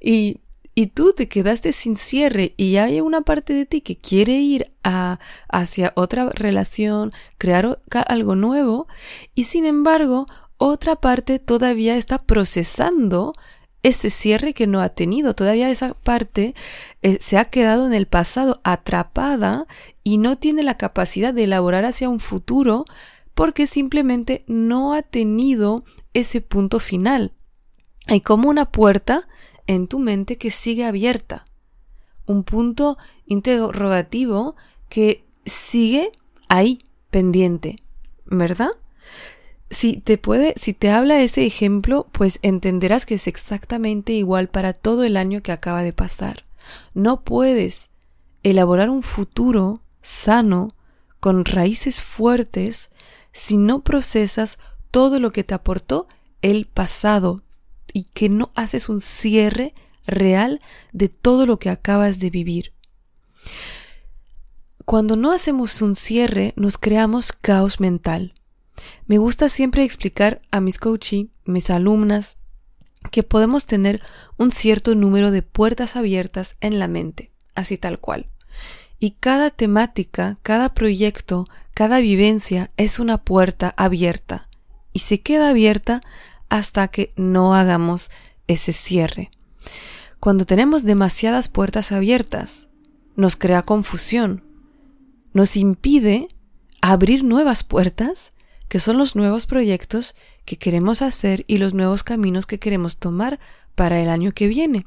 y 0.00 0.41
y 0.74 0.88
tú 0.88 1.12
te 1.12 1.28
quedaste 1.28 1.72
sin 1.72 1.96
cierre 1.96 2.54
y 2.56 2.76
hay 2.76 3.00
una 3.00 3.20
parte 3.20 3.52
de 3.52 3.66
ti 3.66 3.80
que 3.82 3.96
quiere 3.96 4.34
ir 4.34 4.72
a, 4.82 5.18
hacia 5.48 5.92
otra 5.96 6.30
relación, 6.30 7.12
crear 7.38 7.80
algo 8.06 8.36
nuevo 8.36 8.86
y 9.34 9.44
sin 9.44 9.66
embargo 9.66 10.26
otra 10.56 10.96
parte 10.96 11.38
todavía 11.38 11.96
está 11.96 12.18
procesando 12.22 13.32
ese 13.82 14.10
cierre 14.10 14.54
que 14.54 14.66
no 14.66 14.80
ha 14.80 14.90
tenido. 14.90 15.34
Todavía 15.34 15.70
esa 15.70 15.94
parte 15.94 16.54
eh, 17.02 17.18
se 17.20 17.36
ha 17.36 17.46
quedado 17.46 17.86
en 17.86 17.94
el 17.94 18.06
pasado 18.06 18.60
atrapada 18.64 19.66
y 20.04 20.18
no 20.18 20.38
tiene 20.38 20.62
la 20.62 20.76
capacidad 20.76 21.34
de 21.34 21.44
elaborar 21.44 21.84
hacia 21.84 22.08
un 22.08 22.20
futuro 22.20 22.84
porque 23.34 23.66
simplemente 23.66 24.44
no 24.46 24.92
ha 24.92 25.02
tenido 25.02 25.84
ese 26.14 26.40
punto 26.40 26.78
final. 26.78 27.32
Hay 28.06 28.20
como 28.20 28.48
una 28.48 28.66
puerta 28.70 29.28
en 29.66 29.86
tu 29.86 29.98
mente 29.98 30.38
que 30.38 30.50
sigue 30.50 30.84
abierta. 30.84 31.46
Un 32.26 32.44
punto 32.44 32.98
interrogativo 33.26 34.56
que 34.88 35.24
sigue 35.44 36.10
ahí, 36.48 36.78
pendiente, 37.10 37.76
¿verdad? 38.24 38.70
Si 39.70 39.96
te 39.96 40.18
puede, 40.18 40.54
si 40.56 40.74
te 40.74 40.90
habla 40.90 41.22
ese 41.22 41.46
ejemplo, 41.46 42.06
pues 42.12 42.38
entenderás 42.42 43.06
que 43.06 43.14
es 43.14 43.26
exactamente 43.26 44.12
igual 44.12 44.48
para 44.48 44.72
todo 44.72 45.04
el 45.04 45.16
año 45.16 45.42
que 45.42 45.52
acaba 45.52 45.82
de 45.82 45.92
pasar. 45.92 46.44
No 46.94 47.22
puedes 47.22 47.90
elaborar 48.42 48.90
un 48.90 49.02
futuro 49.02 49.80
sano 50.02 50.68
con 51.20 51.44
raíces 51.44 52.02
fuertes 52.02 52.90
si 53.32 53.56
no 53.56 53.80
procesas 53.80 54.58
todo 54.90 55.18
lo 55.18 55.32
que 55.32 55.44
te 55.44 55.54
aportó 55.54 56.06
el 56.42 56.66
pasado, 56.66 57.42
y 57.92 58.04
que 58.04 58.28
no 58.28 58.50
haces 58.54 58.88
un 58.88 59.00
cierre 59.00 59.74
real 60.06 60.60
de 60.92 61.08
todo 61.08 61.46
lo 61.46 61.58
que 61.58 61.70
acabas 61.70 62.18
de 62.18 62.30
vivir. 62.30 62.72
Cuando 64.84 65.16
no 65.16 65.32
hacemos 65.32 65.80
un 65.82 65.94
cierre, 65.94 66.52
nos 66.56 66.76
creamos 66.76 67.32
caos 67.32 67.80
mental. 67.80 68.34
Me 69.06 69.18
gusta 69.18 69.48
siempre 69.48 69.84
explicar 69.84 70.42
a 70.50 70.60
mis 70.60 70.78
coaches, 70.78 71.26
mis 71.44 71.70
alumnas, 71.70 72.36
que 73.10 73.22
podemos 73.22 73.66
tener 73.66 74.02
un 74.36 74.50
cierto 74.52 74.94
número 74.94 75.30
de 75.30 75.42
puertas 75.42 75.96
abiertas 75.96 76.56
en 76.60 76.78
la 76.78 76.88
mente, 76.88 77.30
así 77.54 77.78
tal 77.78 77.98
cual. 77.98 78.26
Y 78.98 79.12
cada 79.12 79.50
temática, 79.50 80.38
cada 80.42 80.74
proyecto, 80.74 81.44
cada 81.74 81.98
vivencia 81.98 82.70
es 82.76 82.98
una 82.98 83.18
puerta 83.18 83.74
abierta 83.76 84.48
y 84.92 85.00
se 85.00 85.20
queda 85.20 85.50
abierta 85.50 86.00
hasta 86.52 86.88
que 86.88 87.14
no 87.16 87.54
hagamos 87.54 88.10
ese 88.46 88.74
cierre. 88.74 89.30
Cuando 90.20 90.44
tenemos 90.44 90.82
demasiadas 90.82 91.48
puertas 91.48 91.92
abiertas, 91.92 92.68
nos 93.16 93.36
crea 93.36 93.62
confusión, 93.62 94.44
nos 95.32 95.56
impide 95.56 96.28
abrir 96.82 97.24
nuevas 97.24 97.64
puertas, 97.64 98.34
que 98.68 98.80
son 98.80 98.98
los 98.98 99.16
nuevos 99.16 99.46
proyectos 99.46 100.14
que 100.44 100.58
queremos 100.58 101.00
hacer 101.00 101.46
y 101.46 101.56
los 101.56 101.72
nuevos 101.72 102.02
caminos 102.02 102.44
que 102.44 102.58
queremos 102.58 102.98
tomar 102.98 103.40
para 103.74 104.02
el 104.02 104.10
año 104.10 104.32
que 104.32 104.46
viene. 104.46 104.86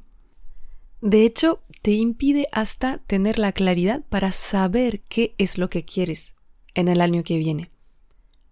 De 1.01 1.25
hecho, 1.25 1.63
te 1.81 1.93
impide 1.93 2.47
hasta 2.51 2.99
tener 2.99 3.39
la 3.39 3.53
claridad 3.53 4.03
para 4.07 4.31
saber 4.31 5.01
qué 5.01 5.33
es 5.39 5.57
lo 5.57 5.71
que 5.71 5.83
quieres 5.83 6.35
en 6.75 6.89
el 6.89 7.01
año 7.01 7.23
que 7.23 7.39
viene. 7.39 7.71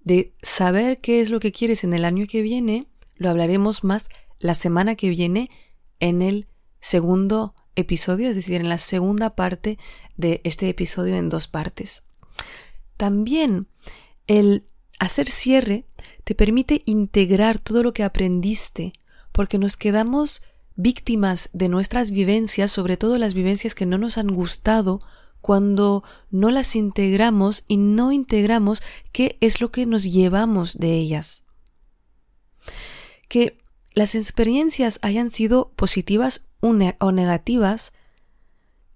De 0.03 0.33
saber 0.41 0.99
qué 0.99 1.21
es 1.21 1.29
lo 1.29 1.39
que 1.39 1.51
quieres 1.51 1.83
en 1.83 1.93
el 1.93 2.05
año 2.05 2.25
que 2.27 2.41
viene, 2.41 2.87
lo 3.15 3.29
hablaremos 3.29 3.83
más 3.83 4.09
la 4.39 4.53
semana 4.53 4.95
que 4.95 5.09
viene 5.09 5.49
en 5.99 6.21
el 6.21 6.47
segundo 6.79 7.53
episodio, 7.75 8.29
es 8.29 8.35
decir, 8.35 8.59
en 8.59 8.69
la 8.69 8.77
segunda 8.77 9.35
parte 9.35 9.77
de 10.17 10.41
este 10.43 10.69
episodio 10.69 11.15
en 11.15 11.29
dos 11.29 11.47
partes. 11.47 12.03
También 12.97 13.67
el 14.27 14.65
hacer 14.99 15.29
cierre 15.29 15.85
te 16.23 16.35
permite 16.35 16.83
integrar 16.85 17.59
todo 17.59 17.83
lo 17.83 17.93
que 17.93 18.03
aprendiste, 18.03 18.93
porque 19.31 19.57
nos 19.57 19.77
quedamos 19.77 20.43
víctimas 20.75 21.49
de 21.53 21.69
nuestras 21.69 22.11
vivencias, 22.11 22.71
sobre 22.71 22.97
todo 22.97 23.17
las 23.17 23.33
vivencias 23.33 23.75
que 23.75 23.85
no 23.85 23.97
nos 23.97 24.17
han 24.17 24.27
gustado, 24.27 24.99
cuando 25.41 26.03
no 26.31 26.51
las 26.51 26.75
integramos 26.75 27.63
y 27.67 27.77
no 27.77 28.11
integramos 28.11 28.81
qué 29.11 29.37
es 29.41 29.61
lo 29.61 29.71
que 29.71 29.85
nos 29.85 30.03
llevamos 30.03 30.77
de 30.77 30.93
ellas 30.93 31.43
que 33.33 33.57
las 33.95 34.13
experiencias 34.13 34.99
hayan 35.01 35.31
sido 35.31 35.71
positivas 35.75 36.45
o 36.59 36.71
negativas, 36.71 37.91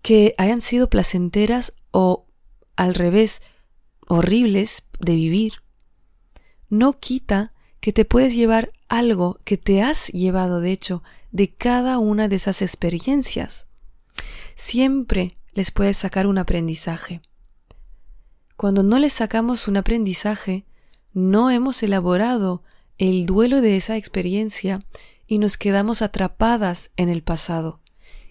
que 0.03 0.35
hayan 0.37 0.61
sido 0.61 0.91
placenteras 0.91 1.73
o 1.89 2.27
al 2.75 2.93
revés, 2.93 3.41
horribles 4.07 4.83
de 4.99 5.15
vivir, 5.15 5.53
no 6.69 6.93
quita 6.99 7.49
que 7.79 7.91
te 7.91 8.05
puedes 8.05 8.35
llevar 8.35 8.71
algo 8.89 9.39
que 9.43 9.57
te 9.57 9.81
has 9.81 10.09
llevado, 10.09 10.61
de 10.61 10.71
hecho, 10.71 11.01
de 11.31 11.51
cada 11.51 11.97
una 11.97 12.27
de 12.27 12.35
esas 12.35 12.61
experiencias. 12.61 13.65
Siempre 14.53 15.35
les 15.53 15.71
puedes 15.71 15.97
sacar 15.97 16.27
un 16.27 16.37
aprendizaje. 16.37 17.21
Cuando 18.55 18.83
no 18.83 18.99
les 18.99 19.13
sacamos 19.13 19.67
un 19.67 19.77
aprendizaje, 19.77 20.67
no 21.11 21.49
hemos 21.49 21.81
elaborado 21.81 22.61
el 22.97 23.25
duelo 23.25 23.61
de 23.61 23.77
esa 23.77 23.97
experiencia 23.97 24.79
y 25.27 25.39
nos 25.39 25.57
quedamos 25.57 26.01
atrapadas 26.01 26.91
en 26.97 27.09
el 27.09 27.21
pasado. 27.21 27.79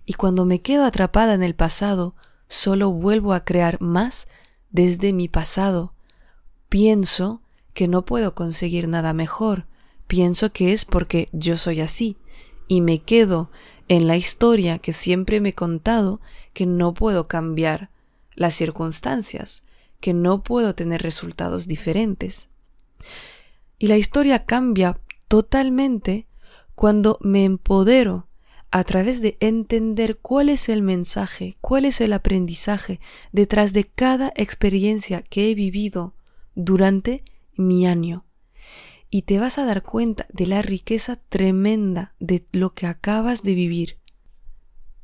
Y 0.04 0.14
cuando 0.14 0.44
me 0.44 0.60
quedo 0.60 0.84
atrapada 0.84 1.34
en 1.34 1.42
el 1.42 1.54
pasado, 1.54 2.14
solo 2.48 2.90
vuelvo 2.90 3.32
a 3.32 3.44
crear 3.44 3.80
más 3.80 4.28
desde 4.70 5.12
mi 5.12 5.28
pasado. 5.28 5.94
Pienso 6.68 7.42
que 7.74 7.88
no 7.88 8.04
puedo 8.04 8.34
conseguir 8.34 8.88
nada 8.88 9.12
mejor, 9.12 9.66
pienso 10.06 10.52
que 10.52 10.72
es 10.72 10.84
porque 10.84 11.28
yo 11.32 11.56
soy 11.56 11.80
así, 11.80 12.16
y 12.68 12.80
me 12.80 13.02
quedo 13.02 13.50
en 13.88 14.06
la 14.06 14.16
historia 14.16 14.78
que 14.78 14.92
siempre 14.92 15.40
me 15.40 15.50
he 15.50 15.54
contado 15.54 16.20
que 16.52 16.66
no 16.66 16.94
puedo 16.94 17.28
cambiar 17.28 17.90
las 18.34 18.54
circunstancias, 18.54 19.62
que 20.00 20.12
no 20.14 20.42
puedo 20.42 20.74
tener 20.74 21.02
resultados 21.02 21.66
diferentes. 21.66 22.48
Y 23.78 23.88
la 23.88 23.96
historia 23.96 24.44
cambia 24.44 24.98
totalmente 25.28 26.26
cuando 26.74 27.18
me 27.22 27.44
empodero 27.44 28.28
a 28.70 28.84
través 28.84 29.22
de 29.22 29.36
entender 29.40 30.18
cuál 30.18 30.48
es 30.48 30.68
el 30.68 30.82
mensaje, 30.82 31.56
cuál 31.60 31.84
es 31.84 32.00
el 32.00 32.12
aprendizaje 32.12 33.00
detrás 33.32 33.72
de 33.72 33.84
cada 33.84 34.32
experiencia 34.34 35.22
que 35.22 35.50
he 35.50 35.54
vivido 35.54 36.14
durante 36.54 37.22
mi 37.54 37.86
año. 37.86 38.24
Y 39.08 39.22
te 39.22 39.38
vas 39.38 39.58
a 39.58 39.64
dar 39.64 39.82
cuenta 39.82 40.26
de 40.32 40.46
la 40.46 40.62
riqueza 40.62 41.16
tremenda 41.16 42.14
de 42.18 42.44
lo 42.52 42.74
que 42.74 42.86
acabas 42.86 43.42
de 43.42 43.54
vivir. 43.54 43.98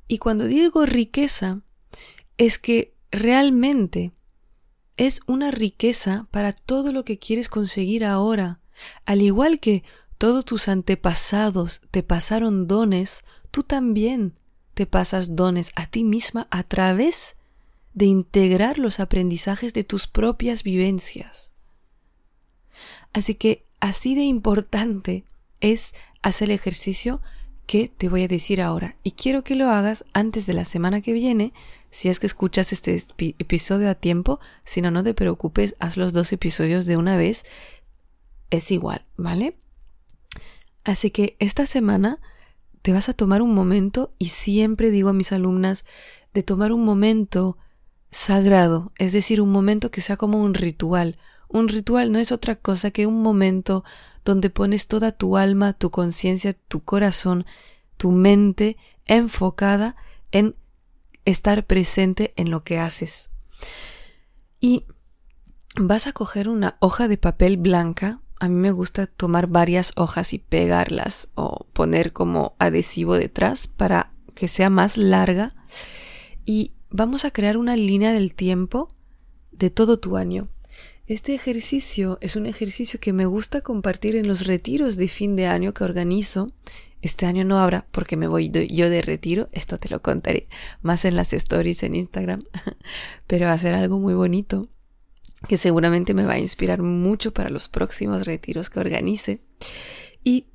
Y 0.08 0.18
cuando 0.18 0.44
digo 0.46 0.84
riqueza, 0.84 1.62
es 2.36 2.58
que 2.58 2.94
realmente 3.10 4.12
es 4.96 5.20
una 5.26 5.50
riqueza 5.50 6.26
para 6.30 6.52
todo 6.52 6.92
lo 6.92 7.04
que 7.04 7.18
quieres 7.18 7.48
conseguir 7.48 8.04
ahora, 8.04 8.60
al 9.04 9.22
igual 9.22 9.60
que 9.60 9.84
todos 10.18 10.44
tus 10.44 10.68
antepasados 10.68 11.80
te 11.90 12.02
pasaron 12.02 12.68
dones, 12.68 13.24
tú 13.50 13.62
también 13.62 14.34
te 14.74 14.86
pasas 14.86 15.36
dones 15.36 15.72
a 15.74 15.86
ti 15.86 16.04
misma 16.04 16.48
a 16.50 16.62
través 16.62 17.36
de 17.94 18.06
integrar 18.06 18.78
los 18.78 19.00
aprendizajes 19.00 19.74
de 19.74 19.84
tus 19.84 20.06
propias 20.06 20.62
vivencias. 20.62 21.52
Así 23.12 23.34
que 23.34 23.66
así 23.80 24.14
de 24.14 24.22
importante 24.22 25.24
es 25.60 25.94
hacer 26.22 26.48
el 26.50 26.54
ejercicio 26.54 27.20
que 27.66 27.88
te 27.88 28.08
voy 28.08 28.24
a 28.24 28.28
decir 28.28 28.60
ahora. 28.60 28.96
Y 29.02 29.12
quiero 29.12 29.44
que 29.44 29.56
lo 29.56 29.70
hagas 29.70 30.04
antes 30.12 30.46
de 30.46 30.54
la 30.54 30.64
semana 30.64 31.00
que 31.00 31.12
viene, 31.12 31.52
si 31.90 32.08
es 32.08 32.18
que 32.18 32.26
escuchas 32.26 32.72
este 32.72 33.02
episodio 33.18 33.90
a 33.90 33.94
tiempo. 33.94 34.40
Si 34.64 34.80
no, 34.80 34.90
no 34.90 35.02
te 35.02 35.14
preocupes, 35.14 35.76
haz 35.78 35.96
los 35.96 36.12
dos 36.12 36.32
episodios 36.32 36.86
de 36.86 36.96
una 36.96 37.16
vez 37.16 37.44
es 38.52 38.70
igual, 38.70 39.04
¿vale? 39.16 39.56
Así 40.84 41.10
que 41.10 41.36
esta 41.40 41.66
semana 41.66 42.20
te 42.82 42.92
vas 42.92 43.08
a 43.08 43.14
tomar 43.14 43.42
un 43.42 43.54
momento 43.54 44.14
y 44.18 44.28
siempre 44.28 44.90
digo 44.90 45.08
a 45.08 45.12
mis 45.12 45.32
alumnas 45.32 45.84
de 46.32 46.44
tomar 46.44 46.72
un 46.72 46.84
momento 46.84 47.58
sagrado, 48.10 48.92
es 48.98 49.12
decir, 49.12 49.40
un 49.40 49.50
momento 49.50 49.90
que 49.90 50.00
sea 50.00 50.16
como 50.16 50.40
un 50.40 50.54
ritual. 50.54 51.18
Un 51.48 51.68
ritual 51.68 52.12
no 52.12 52.18
es 52.18 52.30
otra 52.30 52.56
cosa 52.56 52.90
que 52.90 53.06
un 53.06 53.22
momento 53.22 53.84
donde 54.24 54.50
pones 54.50 54.86
toda 54.86 55.12
tu 55.12 55.36
alma, 55.36 55.72
tu 55.72 55.90
conciencia, 55.90 56.54
tu 56.54 56.80
corazón, 56.80 57.46
tu 57.96 58.12
mente 58.12 58.76
enfocada 59.06 59.96
en 60.30 60.56
estar 61.24 61.66
presente 61.66 62.32
en 62.36 62.50
lo 62.50 62.64
que 62.64 62.78
haces. 62.78 63.30
Y 64.60 64.84
vas 65.76 66.06
a 66.06 66.12
coger 66.12 66.48
una 66.48 66.76
hoja 66.80 67.08
de 67.08 67.18
papel 67.18 67.56
blanca. 67.56 68.20
A 68.42 68.48
mí 68.48 68.56
me 68.56 68.72
gusta 68.72 69.06
tomar 69.06 69.46
varias 69.46 69.92
hojas 69.94 70.32
y 70.32 70.40
pegarlas 70.40 71.28
o 71.36 71.64
poner 71.72 72.12
como 72.12 72.56
adhesivo 72.58 73.14
detrás 73.14 73.68
para 73.68 74.14
que 74.34 74.48
sea 74.48 74.68
más 74.68 74.96
larga. 74.96 75.54
Y 76.44 76.72
vamos 76.90 77.24
a 77.24 77.30
crear 77.30 77.56
una 77.56 77.76
línea 77.76 78.12
del 78.12 78.34
tiempo 78.34 78.88
de 79.52 79.70
todo 79.70 80.00
tu 80.00 80.16
año. 80.16 80.48
Este 81.06 81.36
ejercicio 81.36 82.18
es 82.20 82.34
un 82.34 82.46
ejercicio 82.46 82.98
que 82.98 83.12
me 83.12 83.26
gusta 83.26 83.60
compartir 83.60 84.16
en 84.16 84.26
los 84.26 84.44
retiros 84.44 84.96
de 84.96 85.06
fin 85.06 85.36
de 85.36 85.46
año 85.46 85.72
que 85.72 85.84
organizo. 85.84 86.48
Este 87.00 87.26
año 87.26 87.44
no 87.44 87.60
habrá 87.60 87.86
porque 87.92 88.16
me 88.16 88.26
voy 88.26 88.50
yo 88.50 88.90
de 88.90 89.02
retiro, 89.02 89.50
esto 89.52 89.78
te 89.78 89.88
lo 89.88 90.02
contaré 90.02 90.48
más 90.80 91.04
en 91.04 91.14
las 91.14 91.32
stories 91.32 91.84
en 91.84 91.94
Instagram, 91.94 92.42
pero 93.28 93.46
va 93.46 93.52
a 93.52 93.58
ser 93.58 93.74
algo 93.74 94.00
muy 94.00 94.14
bonito 94.14 94.68
que 95.48 95.56
seguramente 95.56 96.14
me 96.14 96.24
va 96.24 96.34
a 96.34 96.38
inspirar 96.38 96.82
mucho 96.82 97.32
para 97.32 97.50
los 97.50 97.68
próximos 97.68 98.26
retiros 98.26 98.70
que 98.70 98.80
organice. 98.80 99.42
Y 100.22 100.46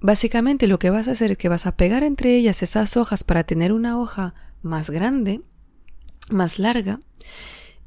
básicamente 0.00 0.66
lo 0.66 0.78
que 0.78 0.90
vas 0.90 1.08
a 1.08 1.12
hacer 1.12 1.32
es 1.32 1.38
que 1.38 1.48
vas 1.48 1.66
a 1.66 1.76
pegar 1.76 2.02
entre 2.02 2.36
ellas 2.36 2.62
esas 2.62 2.96
hojas 2.96 3.24
para 3.24 3.44
tener 3.44 3.72
una 3.72 3.98
hoja 3.98 4.34
más 4.62 4.90
grande, 4.90 5.42
más 6.30 6.58
larga, 6.58 7.00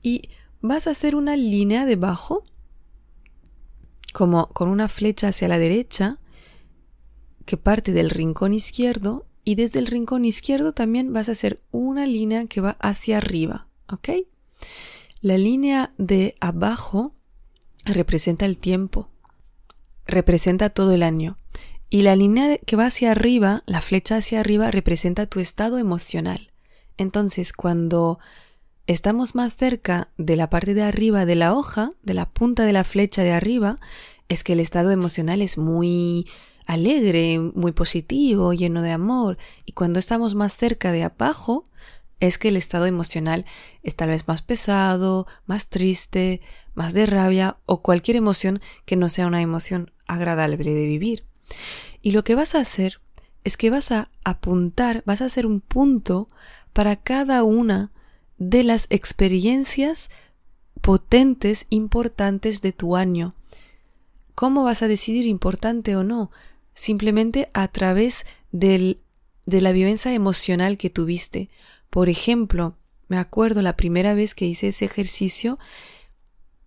y 0.02 0.30
vas 0.62 0.88
a 0.88 0.92
hacer 0.92 1.16
una 1.16 1.38
línea 1.38 1.86
debajo, 1.86 2.44
como 4.14 4.48
con 4.50 4.70
una 4.70 4.88
flecha 4.88 5.30
hacia 5.30 5.48
la 5.48 5.60
derecha, 5.60 6.20
que 7.46 7.58
parte 7.58 7.92
del 7.92 8.10
rincón 8.10 8.54
izquierdo, 8.54 9.26
y 9.44 9.56
desde 9.56 9.80
el 9.80 9.88
rincón 9.88 10.26
izquierdo 10.26 10.74
también 10.74 11.14
vas 11.14 11.30
a 11.30 11.34
hacer 11.34 11.62
una 11.72 12.06
línea 12.08 12.48
que 12.48 12.62
va 12.62 12.72
hacia 12.80 13.18
arriba, 13.18 13.68
¿ok? 13.92 14.10
La 15.26 15.40
línea 15.40 15.92
de 15.98 16.36
abajo 16.40 17.12
representa 17.84 18.46
el 18.46 18.60
tiempo, 18.60 19.10
representa 20.06 20.70
todo 20.70 20.92
el 20.92 21.02
año. 21.02 21.36
Y 21.90 22.04
la 22.04 22.16
línea 22.16 22.60
que 22.60 22.76
va 22.76 22.86
hacia 22.86 23.10
arriba, 23.10 23.64
la 23.66 23.82
flecha 23.82 24.18
hacia 24.18 24.40
arriba, 24.40 24.70
representa 24.70 25.26
tu 25.26 25.40
estado 25.40 25.80
emocional. 25.80 26.52
Entonces, 26.98 27.54
cuando 27.54 28.20
estamos 28.86 29.34
más 29.34 29.56
cerca 29.56 30.12
de 30.20 30.36
la 30.36 30.52
parte 30.52 30.76
de 30.76 30.84
arriba 30.84 31.26
de 31.26 31.34
la 31.34 31.56
hoja, 31.56 31.90
de 32.04 32.14
la 32.14 32.30
punta 32.30 32.64
de 32.64 32.74
la 32.74 32.84
flecha 32.84 33.24
de 33.24 33.32
arriba, 33.32 33.78
es 34.30 34.44
que 34.44 34.54
el 34.54 34.60
estado 34.60 34.92
emocional 34.92 35.42
es 35.42 35.58
muy 35.58 36.28
alegre, 36.68 37.40
muy 37.40 37.72
positivo, 37.72 38.54
lleno 38.54 38.84
de 38.84 38.92
amor. 38.92 39.40
Y 39.66 39.72
cuando 39.72 39.98
estamos 39.98 40.36
más 40.36 40.56
cerca 40.56 40.92
de 40.92 41.04
abajo, 41.04 41.64
es 42.20 42.38
que 42.38 42.50
el 42.50 42.58
estado 42.58 42.86
emocional 42.86 43.46
es 43.84 43.96
tal 43.96 44.10
vez 44.10 44.28
más 44.28 44.42
pesado, 44.42 45.28
más 45.46 45.68
triste, 45.68 46.42
más 46.74 46.94
de 46.94 47.06
rabia 47.06 47.58
o 47.66 47.82
cualquier 47.82 48.18
emoción 48.18 48.62
que 48.86 48.96
no 48.96 49.10
sea 49.10 49.28
una 49.28 49.42
emoción 49.42 49.92
agradable 50.08 50.74
de 50.74 50.86
vivir. 50.86 51.26
Y 52.02 52.12
lo 52.12 52.24
que 52.24 52.36
vas 52.36 52.56
a 52.56 52.60
hacer 52.60 53.00
es 53.44 53.58
que 53.58 53.70
vas 53.70 53.92
a 53.92 54.10
apuntar, 54.24 55.04
vas 55.06 55.22
a 55.22 55.26
hacer 55.26 55.46
un 55.46 55.62
punto 55.62 56.30
para 56.74 56.96
cada 56.96 57.44
una 57.44 57.92
de 58.38 58.64
las 58.64 58.88
experiencias 58.90 60.10
potentes, 60.82 61.66
importantes 61.70 62.62
de 62.62 62.74
tu 62.74 62.96
año. 62.96 63.34
¿Cómo 64.34 64.64
vas 64.64 64.82
a 64.82 64.88
decidir 64.88 65.26
importante 65.26 65.96
o 65.96 66.04
no? 66.04 66.32
Simplemente 66.74 67.50
a 67.54 67.68
través 67.70 68.26
del, 68.52 69.00
de 69.46 69.62
la 69.62 69.72
vivencia 69.72 70.14
emocional 70.14 70.78
que 70.78 70.90
tuviste. 70.90 71.50
Por 71.90 72.10
ejemplo, 72.10 72.78
me 73.08 73.18
acuerdo 73.18 73.62
la 73.62 73.76
primera 73.76 74.14
vez 74.14 74.34
que 74.34 74.46
hice 74.46 74.70
ese 74.70 74.86
ejercicio, 74.86 75.60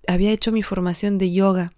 había 0.07 0.33
hecho 0.33 0.52
mi 0.52 0.62
formación 0.62 1.18
de 1.18 1.33
yoga 1.33 1.72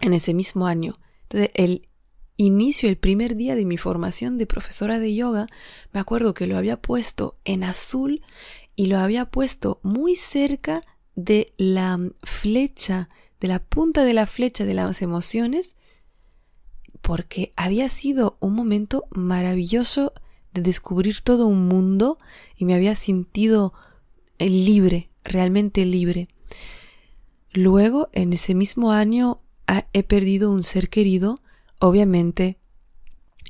en 0.00 0.12
ese 0.12 0.34
mismo 0.34 0.66
año. 0.66 0.98
Entonces, 1.22 1.50
el 1.54 1.88
inicio, 2.36 2.88
el 2.88 2.96
primer 2.96 3.34
día 3.34 3.56
de 3.56 3.64
mi 3.64 3.76
formación 3.76 4.38
de 4.38 4.46
profesora 4.46 4.98
de 4.98 5.14
yoga, 5.14 5.46
me 5.92 6.00
acuerdo 6.00 6.34
que 6.34 6.46
lo 6.46 6.56
había 6.56 6.80
puesto 6.80 7.36
en 7.44 7.64
azul 7.64 8.22
y 8.76 8.86
lo 8.86 8.98
había 8.98 9.26
puesto 9.26 9.80
muy 9.82 10.14
cerca 10.14 10.80
de 11.16 11.52
la 11.56 11.98
flecha, 12.22 13.08
de 13.40 13.48
la 13.48 13.58
punta 13.58 14.04
de 14.04 14.14
la 14.14 14.26
flecha 14.26 14.64
de 14.64 14.74
las 14.74 15.02
emociones, 15.02 15.76
porque 17.00 17.52
había 17.56 17.88
sido 17.88 18.36
un 18.40 18.54
momento 18.54 19.06
maravilloso 19.10 20.12
de 20.52 20.62
descubrir 20.62 21.20
todo 21.22 21.46
un 21.46 21.68
mundo 21.68 22.18
y 22.56 22.64
me 22.64 22.74
había 22.74 22.94
sentido 22.94 23.72
libre, 24.38 25.10
realmente 25.24 25.84
libre. 25.84 26.28
Luego, 27.52 28.08
en 28.12 28.32
ese 28.32 28.54
mismo 28.54 28.92
año, 28.92 29.38
he 29.92 30.02
perdido 30.02 30.50
un 30.50 30.62
ser 30.62 30.88
querido 30.88 31.40
Obviamente, 31.80 32.58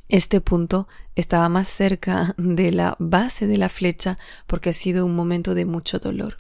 este 0.09 0.41
punto 0.41 0.87
estaba 1.15 1.49
más 1.49 1.69
cerca 1.69 2.35
de 2.37 2.73
la 2.73 2.97
base 2.99 3.47
de 3.47 3.57
la 3.57 3.69
flecha 3.69 4.19
porque 4.47 4.71
ha 4.71 4.75
sido 4.75 5.07
un 5.07 5.15
momento 5.15 5.55
de 5.55 5.65
mucho 5.65 5.99
dolor. 5.99 6.37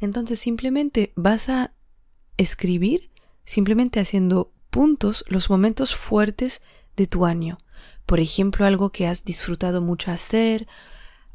Entonces 0.00 0.38
simplemente 0.38 1.12
vas 1.16 1.48
a 1.48 1.72
escribir, 2.36 3.10
simplemente 3.44 4.00
haciendo 4.00 4.52
puntos, 4.70 5.24
los 5.28 5.50
momentos 5.50 5.96
fuertes 5.96 6.62
de 6.96 7.06
tu 7.06 7.26
año. 7.26 7.58
Por 8.06 8.20
ejemplo, 8.20 8.66
algo 8.66 8.90
que 8.90 9.06
has 9.06 9.24
disfrutado 9.24 9.80
mucho 9.80 10.10
hacer, 10.10 10.66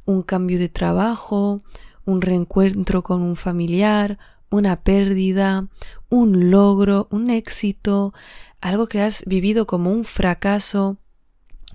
un 0.06 0.22
cambio 0.22 0.60
de 0.60 0.70
trabajo, 0.70 1.62
un 2.06 2.22
reencuentro 2.22 3.04
con 3.04 3.22
un 3.22 3.36
familiar, 3.36 4.20
una 4.50 4.84
pérdida, 4.84 5.68
un 6.10 6.52
logro, 6.52 7.08
un 7.12 7.30
éxito, 7.30 8.14
algo 8.62 8.88
que 8.88 9.02
has 9.02 9.24
vivido 9.26 9.68
como 9.68 9.92
un 9.92 10.06
fracaso, 10.06 10.98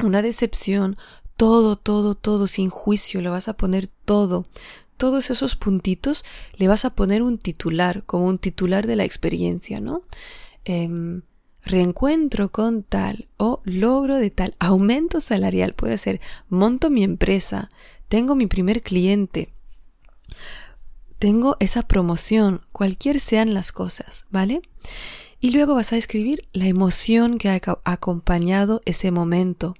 una 0.03 0.23
decepción, 0.23 0.97
todo, 1.37 1.77
todo, 1.77 2.15
todo, 2.15 2.47
sin 2.47 2.71
juicio, 2.71 3.21
le 3.21 3.31
vas 3.31 3.49
a 3.49 3.57
poner 3.57 3.89
todo. 4.05 4.47
Todos 4.97 5.31
esos 5.31 5.57
puntitos 5.57 6.25
le 6.57 6.69
vas 6.69 6.85
a 6.85 6.95
poner 6.95 7.23
un 7.23 7.39
titular, 7.39 8.05
como 8.05 8.27
un 8.27 8.39
titular 8.39 8.87
de 8.87 8.97
la 8.97 9.05
experiencia, 9.05 9.81
¿no? 9.81 10.03
Em, 10.65 11.23
reencuentro 11.65 12.51
con 12.51 12.83
tal 12.83 13.29
o 13.37 13.61
logro 13.65 14.17
de 14.17 14.31
tal, 14.31 14.55
aumento 14.59 15.21
salarial, 15.21 15.75
puede 15.75 15.99
ser, 15.99 16.21
monto 16.49 16.91
mi 16.91 17.05
empresa, 17.05 17.71
tengo 18.09 18.35
mi 18.35 18.47
primer 18.47 18.83
cliente, 18.83 19.51
tengo 21.19 21.57
esa 21.61 21.83
promoción, 21.83 22.63
cualquier 22.73 23.21
sean 23.21 23.53
las 23.53 23.73
cosas, 23.73 24.25
¿vale? 24.31 24.63
Y 25.39 25.51
luego 25.51 25.75
vas 25.75 25.93
a 25.93 25.97
escribir 25.97 26.49
la 26.53 26.67
emoción 26.67 27.39
que 27.39 27.49
ha 27.51 27.61
acompañado 27.85 28.83
ese 28.85 29.11
momento. 29.11 29.75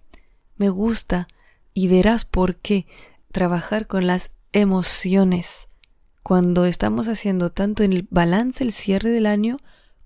Me 0.57 0.69
gusta 0.69 1.29
y 1.75 1.89
verás 1.89 2.25
por 2.25 2.57
qué 2.57 2.87
trabajar 3.33 3.87
con 3.87 4.07
las 4.07 4.33
emociones 4.53 5.69
cuando 6.23 6.65
estamos 6.67 7.09
haciendo 7.09 7.51
tanto 7.51 7.83
en 7.83 7.93
el 7.93 8.07
balance, 8.11 8.63
el 8.63 8.73
cierre 8.73 9.11
del 9.11 9.27
año, 9.27 9.57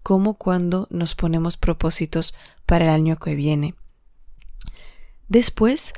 como 0.04 0.34
cuando 0.34 0.86
nos 0.90 1.16
ponemos 1.16 1.56
propósitos 1.56 2.34
para 2.66 2.84
el 2.84 2.90
año 2.90 3.16
que 3.16 3.34
viene. 3.34 3.74
Después 5.28 5.94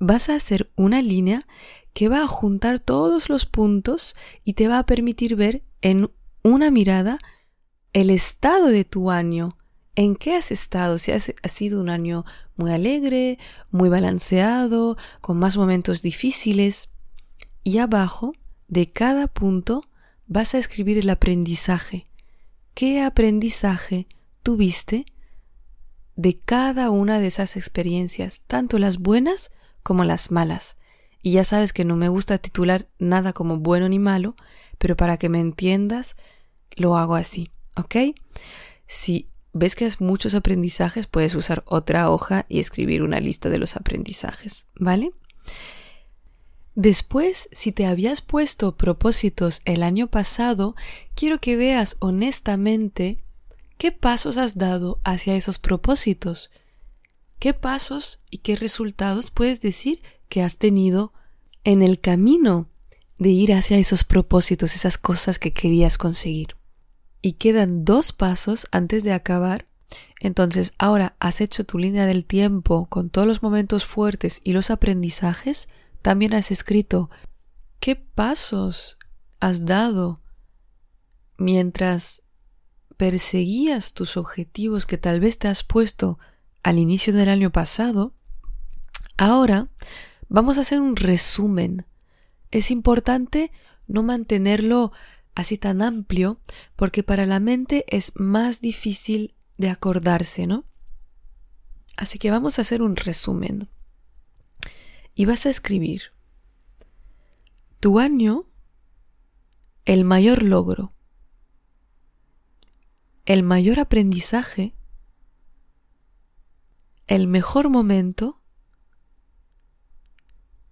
vas 0.00 0.28
a 0.28 0.34
hacer 0.34 0.72
una 0.74 1.00
línea 1.00 1.46
que 1.92 2.08
va 2.08 2.22
a 2.22 2.26
juntar 2.26 2.80
todos 2.80 3.28
los 3.28 3.46
puntos 3.46 4.16
y 4.42 4.54
te 4.54 4.66
va 4.66 4.80
a 4.80 4.86
permitir 4.86 5.36
ver 5.36 5.62
en 5.80 6.10
una 6.42 6.72
mirada 6.72 7.18
el 7.92 8.10
estado 8.10 8.66
de 8.66 8.84
tu 8.84 9.12
año. 9.12 9.56
¿En 9.94 10.16
qué 10.16 10.34
has 10.34 10.50
estado? 10.50 10.98
Si 10.98 11.12
ha 11.12 11.48
sido 11.48 11.80
un 11.80 11.88
año 11.88 12.24
muy 12.56 12.72
alegre, 12.72 13.38
muy 13.70 13.88
balanceado, 13.88 14.96
con 15.20 15.38
más 15.38 15.56
momentos 15.56 16.02
difíciles. 16.02 16.88
Y 17.62 17.78
abajo 17.78 18.32
de 18.66 18.90
cada 18.90 19.28
punto 19.28 19.82
vas 20.26 20.56
a 20.56 20.58
escribir 20.58 20.98
el 20.98 21.08
aprendizaje. 21.08 22.08
¿Qué 22.74 23.02
aprendizaje 23.02 24.08
tuviste 24.42 25.06
de 26.16 26.36
cada 26.44 26.90
una 26.90 27.20
de 27.20 27.28
esas 27.28 27.56
experiencias, 27.56 28.42
tanto 28.48 28.80
las 28.80 28.98
buenas 28.98 29.52
como 29.84 30.02
las 30.02 30.32
malas? 30.32 30.76
Y 31.22 31.30
ya 31.32 31.44
sabes 31.44 31.72
que 31.72 31.84
no 31.84 31.94
me 31.94 32.08
gusta 32.08 32.38
titular 32.38 32.88
nada 32.98 33.32
como 33.32 33.58
bueno 33.58 33.88
ni 33.88 34.00
malo, 34.00 34.34
pero 34.78 34.96
para 34.96 35.18
que 35.18 35.28
me 35.28 35.38
entiendas, 35.38 36.16
lo 36.74 36.96
hago 36.96 37.14
así. 37.14 37.48
¿Ok? 37.76 38.16
Si 38.88 39.28
ves 39.52 39.76
que 39.76 39.84
has 39.84 40.00
muchos 40.00 40.34
aprendizajes, 40.34 41.06
puedes 41.06 41.36
usar 41.36 41.62
otra 41.66 42.10
hoja 42.10 42.44
y 42.48 42.58
escribir 42.58 43.04
una 43.04 43.20
lista 43.20 43.50
de 43.50 43.58
los 43.58 43.76
aprendizajes, 43.76 44.66
¿vale? 44.74 45.12
Después, 46.74 47.48
si 47.52 47.70
te 47.70 47.86
habías 47.86 48.20
puesto 48.20 48.76
propósitos 48.76 49.60
el 49.64 49.82
año 49.82 50.08
pasado, 50.08 50.74
quiero 51.14 51.40
que 51.40 51.56
veas 51.56 51.96
honestamente 52.00 53.16
qué 53.78 53.92
pasos 53.92 54.38
has 54.38 54.58
dado 54.58 55.00
hacia 55.04 55.36
esos 55.36 55.58
propósitos. 55.58 56.50
¿Qué 57.38 57.54
pasos 57.54 58.20
y 58.30 58.38
qué 58.38 58.56
resultados 58.56 59.30
puedes 59.30 59.60
decir 59.60 60.02
que 60.28 60.42
has 60.42 60.56
tenido 60.56 61.12
en 61.62 61.82
el 61.82 62.00
camino 62.00 62.68
de 63.18 63.28
ir 63.28 63.52
hacia 63.52 63.78
esos 63.78 64.02
propósitos, 64.02 64.74
esas 64.74 64.98
cosas 64.98 65.38
que 65.38 65.52
querías 65.52 65.96
conseguir? 65.96 66.56
Y 67.22 67.32
quedan 67.34 67.84
dos 67.84 68.12
pasos 68.12 68.66
antes 68.72 69.04
de 69.04 69.12
acabar. 69.12 69.66
Entonces, 70.18 70.72
ahora 70.78 71.14
has 71.20 71.40
hecho 71.40 71.64
tu 71.64 71.78
línea 71.78 72.06
del 72.06 72.24
tiempo 72.24 72.86
con 72.86 73.10
todos 73.10 73.28
los 73.28 73.42
momentos 73.42 73.84
fuertes 73.84 74.40
y 74.42 74.52
los 74.52 74.70
aprendizajes. 74.70 75.68
También 76.04 76.34
has 76.34 76.50
escrito 76.50 77.08
qué 77.80 77.96
pasos 77.96 78.98
has 79.40 79.64
dado 79.64 80.20
mientras 81.38 82.24
perseguías 82.98 83.94
tus 83.94 84.18
objetivos 84.18 84.84
que 84.84 84.98
tal 84.98 85.18
vez 85.18 85.38
te 85.38 85.48
has 85.48 85.62
puesto 85.62 86.18
al 86.62 86.78
inicio 86.78 87.14
del 87.14 87.30
año 87.30 87.52
pasado. 87.52 88.12
Ahora 89.16 89.70
vamos 90.28 90.58
a 90.58 90.60
hacer 90.60 90.78
un 90.78 90.96
resumen. 90.96 91.86
Es 92.50 92.70
importante 92.70 93.50
no 93.86 94.02
mantenerlo 94.02 94.92
así 95.34 95.56
tan 95.56 95.80
amplio 95.80 96.38
porque 96.76 97.02
para 97.02 97.24
la 97.24 97.40
mente 97.40 97.86
es 97.88 98.12
más 98.16 98.60
difícil 98.60 99.36
de 99.56 99.70
acordarse, 99.70 100.46
¿no? 100.46 100.66
Así 101.96 102.18
que 102.18 102.30
vamos 102.30 102.58
a 102.58 102.62
hacer 102.62 102.82
un 102.82 102.94
resumen 102.94 103.70
y 105.14 105.24
vas 105.26 105.46
a 105.46 105.50
escribir 105.50 106.12
tu 107.80 107.98
año, 107.98 108.46
el 109.84 110.04
mayor 110.04 110.42
logro, 110.42 110.94
el 113.26 113.42
mayor 113.42 113.78
aprendizaje, 113.78 114.74
el 117.06 117.26
mejor 117.26 117.68
momento 117.68 118.40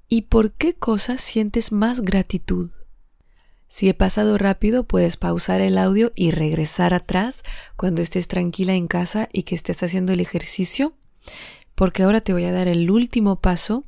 y 0.09 0.22
por 0.22 0.52
qué 0.52 0.74
cosas 0.74 1.20
sientes 1.20 1.70
más 1.70 2.00
gratitud. 2.00 2.70
Si 3.68 3.88
he 3.88 3.94
pasado 3.94 4.37
rápido, 4.38 4.85
puedes 4.85 5.16
pausar 5.16 5.61
el 5.61 5.78
audio 5.78 6.12
y 6.14 6.31
regresar 6.31 6.92
atrás 6.92 7.42
cuando 7.76 8.02
estés 8.02 8.28
tranquila 8.28 8.74
en 8.74 8.88
casa 8.88 9.28
y 9.33 9.44
que 9.44 9.55
estés 9.55 9.83
haciendo 9.83 10.12
el 10.12 10.20
ejercicio, 10.20 10.94
porque 11.74 12.02
ahora 12.02 12.20
te 12.20 12.33
voy 12.33 12.44
a 12.44 12.52
dar 12.52 12.68
el 12.68 12.90
último 12.90 13.40
paso 13.40 13.85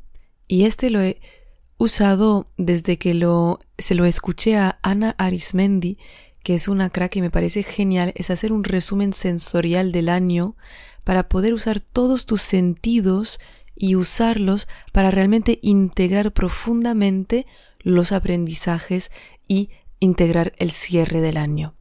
y 0.47 0.65
este 0.65 0.91
lo 0.91 1.01
he 1.01 1.21
usado 1.79 2.47
desde 2.57 2.99
que 2.99 3.15
lo, 3.15 3.61
se 3.79 3.95
lo 3.95 4.05
escuché 4.05 4.57
a 4.57 4.79
Ana 4.83 5.15
Arismendi, 5.19 5.99
que 6.43 6.55
es 6.55 6.69
una 6.69 6.91
crack 6.91 7.17
y 7.17 7.23
me 7.23 7.31
parece 7.31 7.63
genial, 7.63 8.13
es 8.17 8.31
hacer 8.31 8.53
un 8.53 8.65
resumen 8.65 9.13
sensorial 9.13 9.93
del 9.93 10.09
año 10.09 10.57
para 11.03 11.29
poder 11.29 11.55
usar 11.55 11.81
todos 11.81 12.27
tus 12.27 12.43
sentidos 12.43 13.41
y 13.75 13.97
usarlos 13.97 14.69
para 14.93 15.11
realmente 15.11 15.59
integrar 15.63 16.33
profundamente 16.33 17.47
los 17.81 18.13
aprendizajes 18.13 19.11
y 19.49 19.71
integrar 20.01 20.53
el 20.59 20.71
cierre 20.71 21.21
del 21.21 21.37
año. 21.37 21.75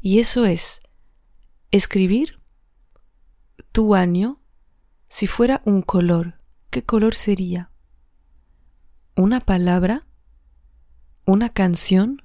Y 0.00 0.20
eso 0.20 0.46
es 0.46 0.80
escribir 1.70 2.38
tu 3.72 3.94
año 3.94 4.40
si 5.08 5.26
fuera 5.26 5.62
un 5.64 5.82
color. 5.82 6.40
¿Qué 6.70 6.84
color 6.84 7.14
sería? 7.14 7.70
Una 9.16 9.40
palabra, 9.40 10.06
una 11.24 11.48
canción, 11.48 12.22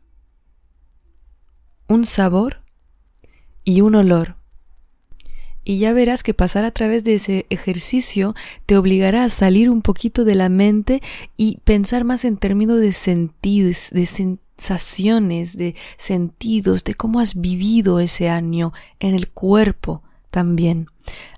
un 1.87 2.05
sabor 2.05 2.61
y 3.63 3.81
un 3.81 3.95
olor. 3.95 4.35
Y 5.63 5.77
ya 5.77 5.93
verás 5.93 6.23
que 6.23 6.33
pasar 6.33 6.65
a 6.65 6.71
través 6.71 7.03
de 7.03 7.15
ese 7.15 7.45
ejercicio 7.49 8.35
te 8.65 8.77
obligará 8.77 9.23
a 9.23 9.29
salir 9.29 9.69
un 9.69 9.81
poquito 9.81 10.25
de 10.25 10.35
la 10.35 10.49
mente 10.49 11.01
y 11.37 11.59
pensar 11.63 12.03
más 12.03 12.25
en 12.25 12.37
términos 12.37 12.79
de 12.79 12.91
sentidos, 12.91 13.89
de 13.91 14.05
sensaciones, 14.05 15.55
de 15.57 15.75
sentidos, 15.97 16.83
de 16.83 16.95
cómo 16.95 17.19
has 17.19 17.39
vivido 17.39 17.99
ese 17.99 18.29
año 18.29 18.73
en 18.99 19.15
el 19.15 19.29
cuerpo 19.29 20.03
también. 20.31 20.87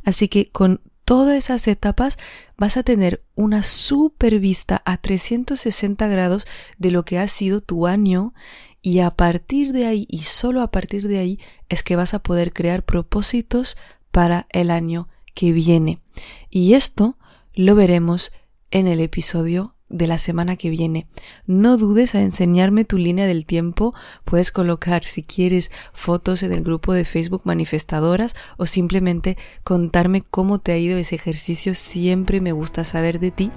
Así 0.06 0.30
que 0.30 0.50
con 0.50 0.82
todas 1.06 1.36
esas 1.36 1.68
etapas 1.68 2.18
vas 2.58 2.78
a 2.78 2.84
tener 2.84 3.24
una 3.36 3.64
super 3.64 4.40
vista 4.40 4.82
a 4.86 4.98
360 4.98 6.08
grados 6.08 6.48
de 6.78 6.92
lo 6.92 7.04
que 7.06 7.20
ha 7.20 7.28
sido 7.28 7.62
tu 7.62 7.88
año 7.88 8.34
y 8.82 9.00
a 9.00 9.12
partir 9.12 9.72
de 9.74 9.88
ahí 9.88 10.06
y 10.10 10.20
solo 10.20 10.62
a 10.62 10.72
partir 10.72 11.08
de 11.08 11.20
ahí 11.20 11.40
es 11.70 11.84
que 11.84 11.96
vas 11.96 12.14
a 12.14 12.20
poder 12.20 12.54
crear 12.54 12.84
propósitos 12.84 13.78
para 14.12 14.48
el 14.50 14.70
año 14.70 15.08
que 15.34 15.52
viene. 15.52 16.02
Y 16.50 16.74
esto 16.74 17.18
lo 17.54 17.76
veremos 17.76 18.32
en 18.72 18.88
el 18.88 19.00
episodio 19.00 19.73
de 19.94 20.08
la 20.08 20.18
semana 20.18 20.56
que 20.56 20.70
viene. 20.70 21.06
No 21.46 21.78
dudes 21.78 22.16
a 22.16 22.22
enseñarme 22.22 22.84
tu 22.84 22.98
línea 22.98 23.28
del 23.28 23.46
tiempo. 23.46 23.94
Puedes 24.26 24.52
colocar, 24.52 25.04
si 25.04 25.24
quieres, 25.24 25.72
fotos 25.94 26.44
en 26.44 26.52
el 26.52 26.64
grupo 26.64 26.94
de 26.94 27.06
Facebook 27.06 27.44
Manifestadoras 27.46 28.36
o 28.58 28.66
simplemente 28.66 29.38
contarme 29.64 30.22
cómo 30.22 30.60
te 30.60 30.72
ha 30.72 30.78
ido 30.78 30.98
ese 30.98 31.16
ejercicio. 31.16 31.76
Siempre 31.76 32.42
me 32.42 32.52
gusta 32.52 32.84
saber 32.84 33.20
de 33.20 33.32
ti. 33.32 33.52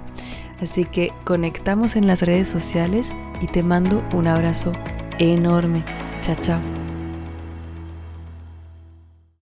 Así 0.61 0.85
que 0.85 1.11
conectamos 1.23 1.95
en 1.95 2.07
las 2.07 2.21
redes 2.21 2.47
sociales 2.47 3.11
y 3.41 3.47
te 3.47 3.63
mando 3.63 4.03
un 4.13 4.27
abrazo 4.27 4.73
enorme. 5.19 5.83
Chao, 6.23 6.35
chao. 6.39 6.86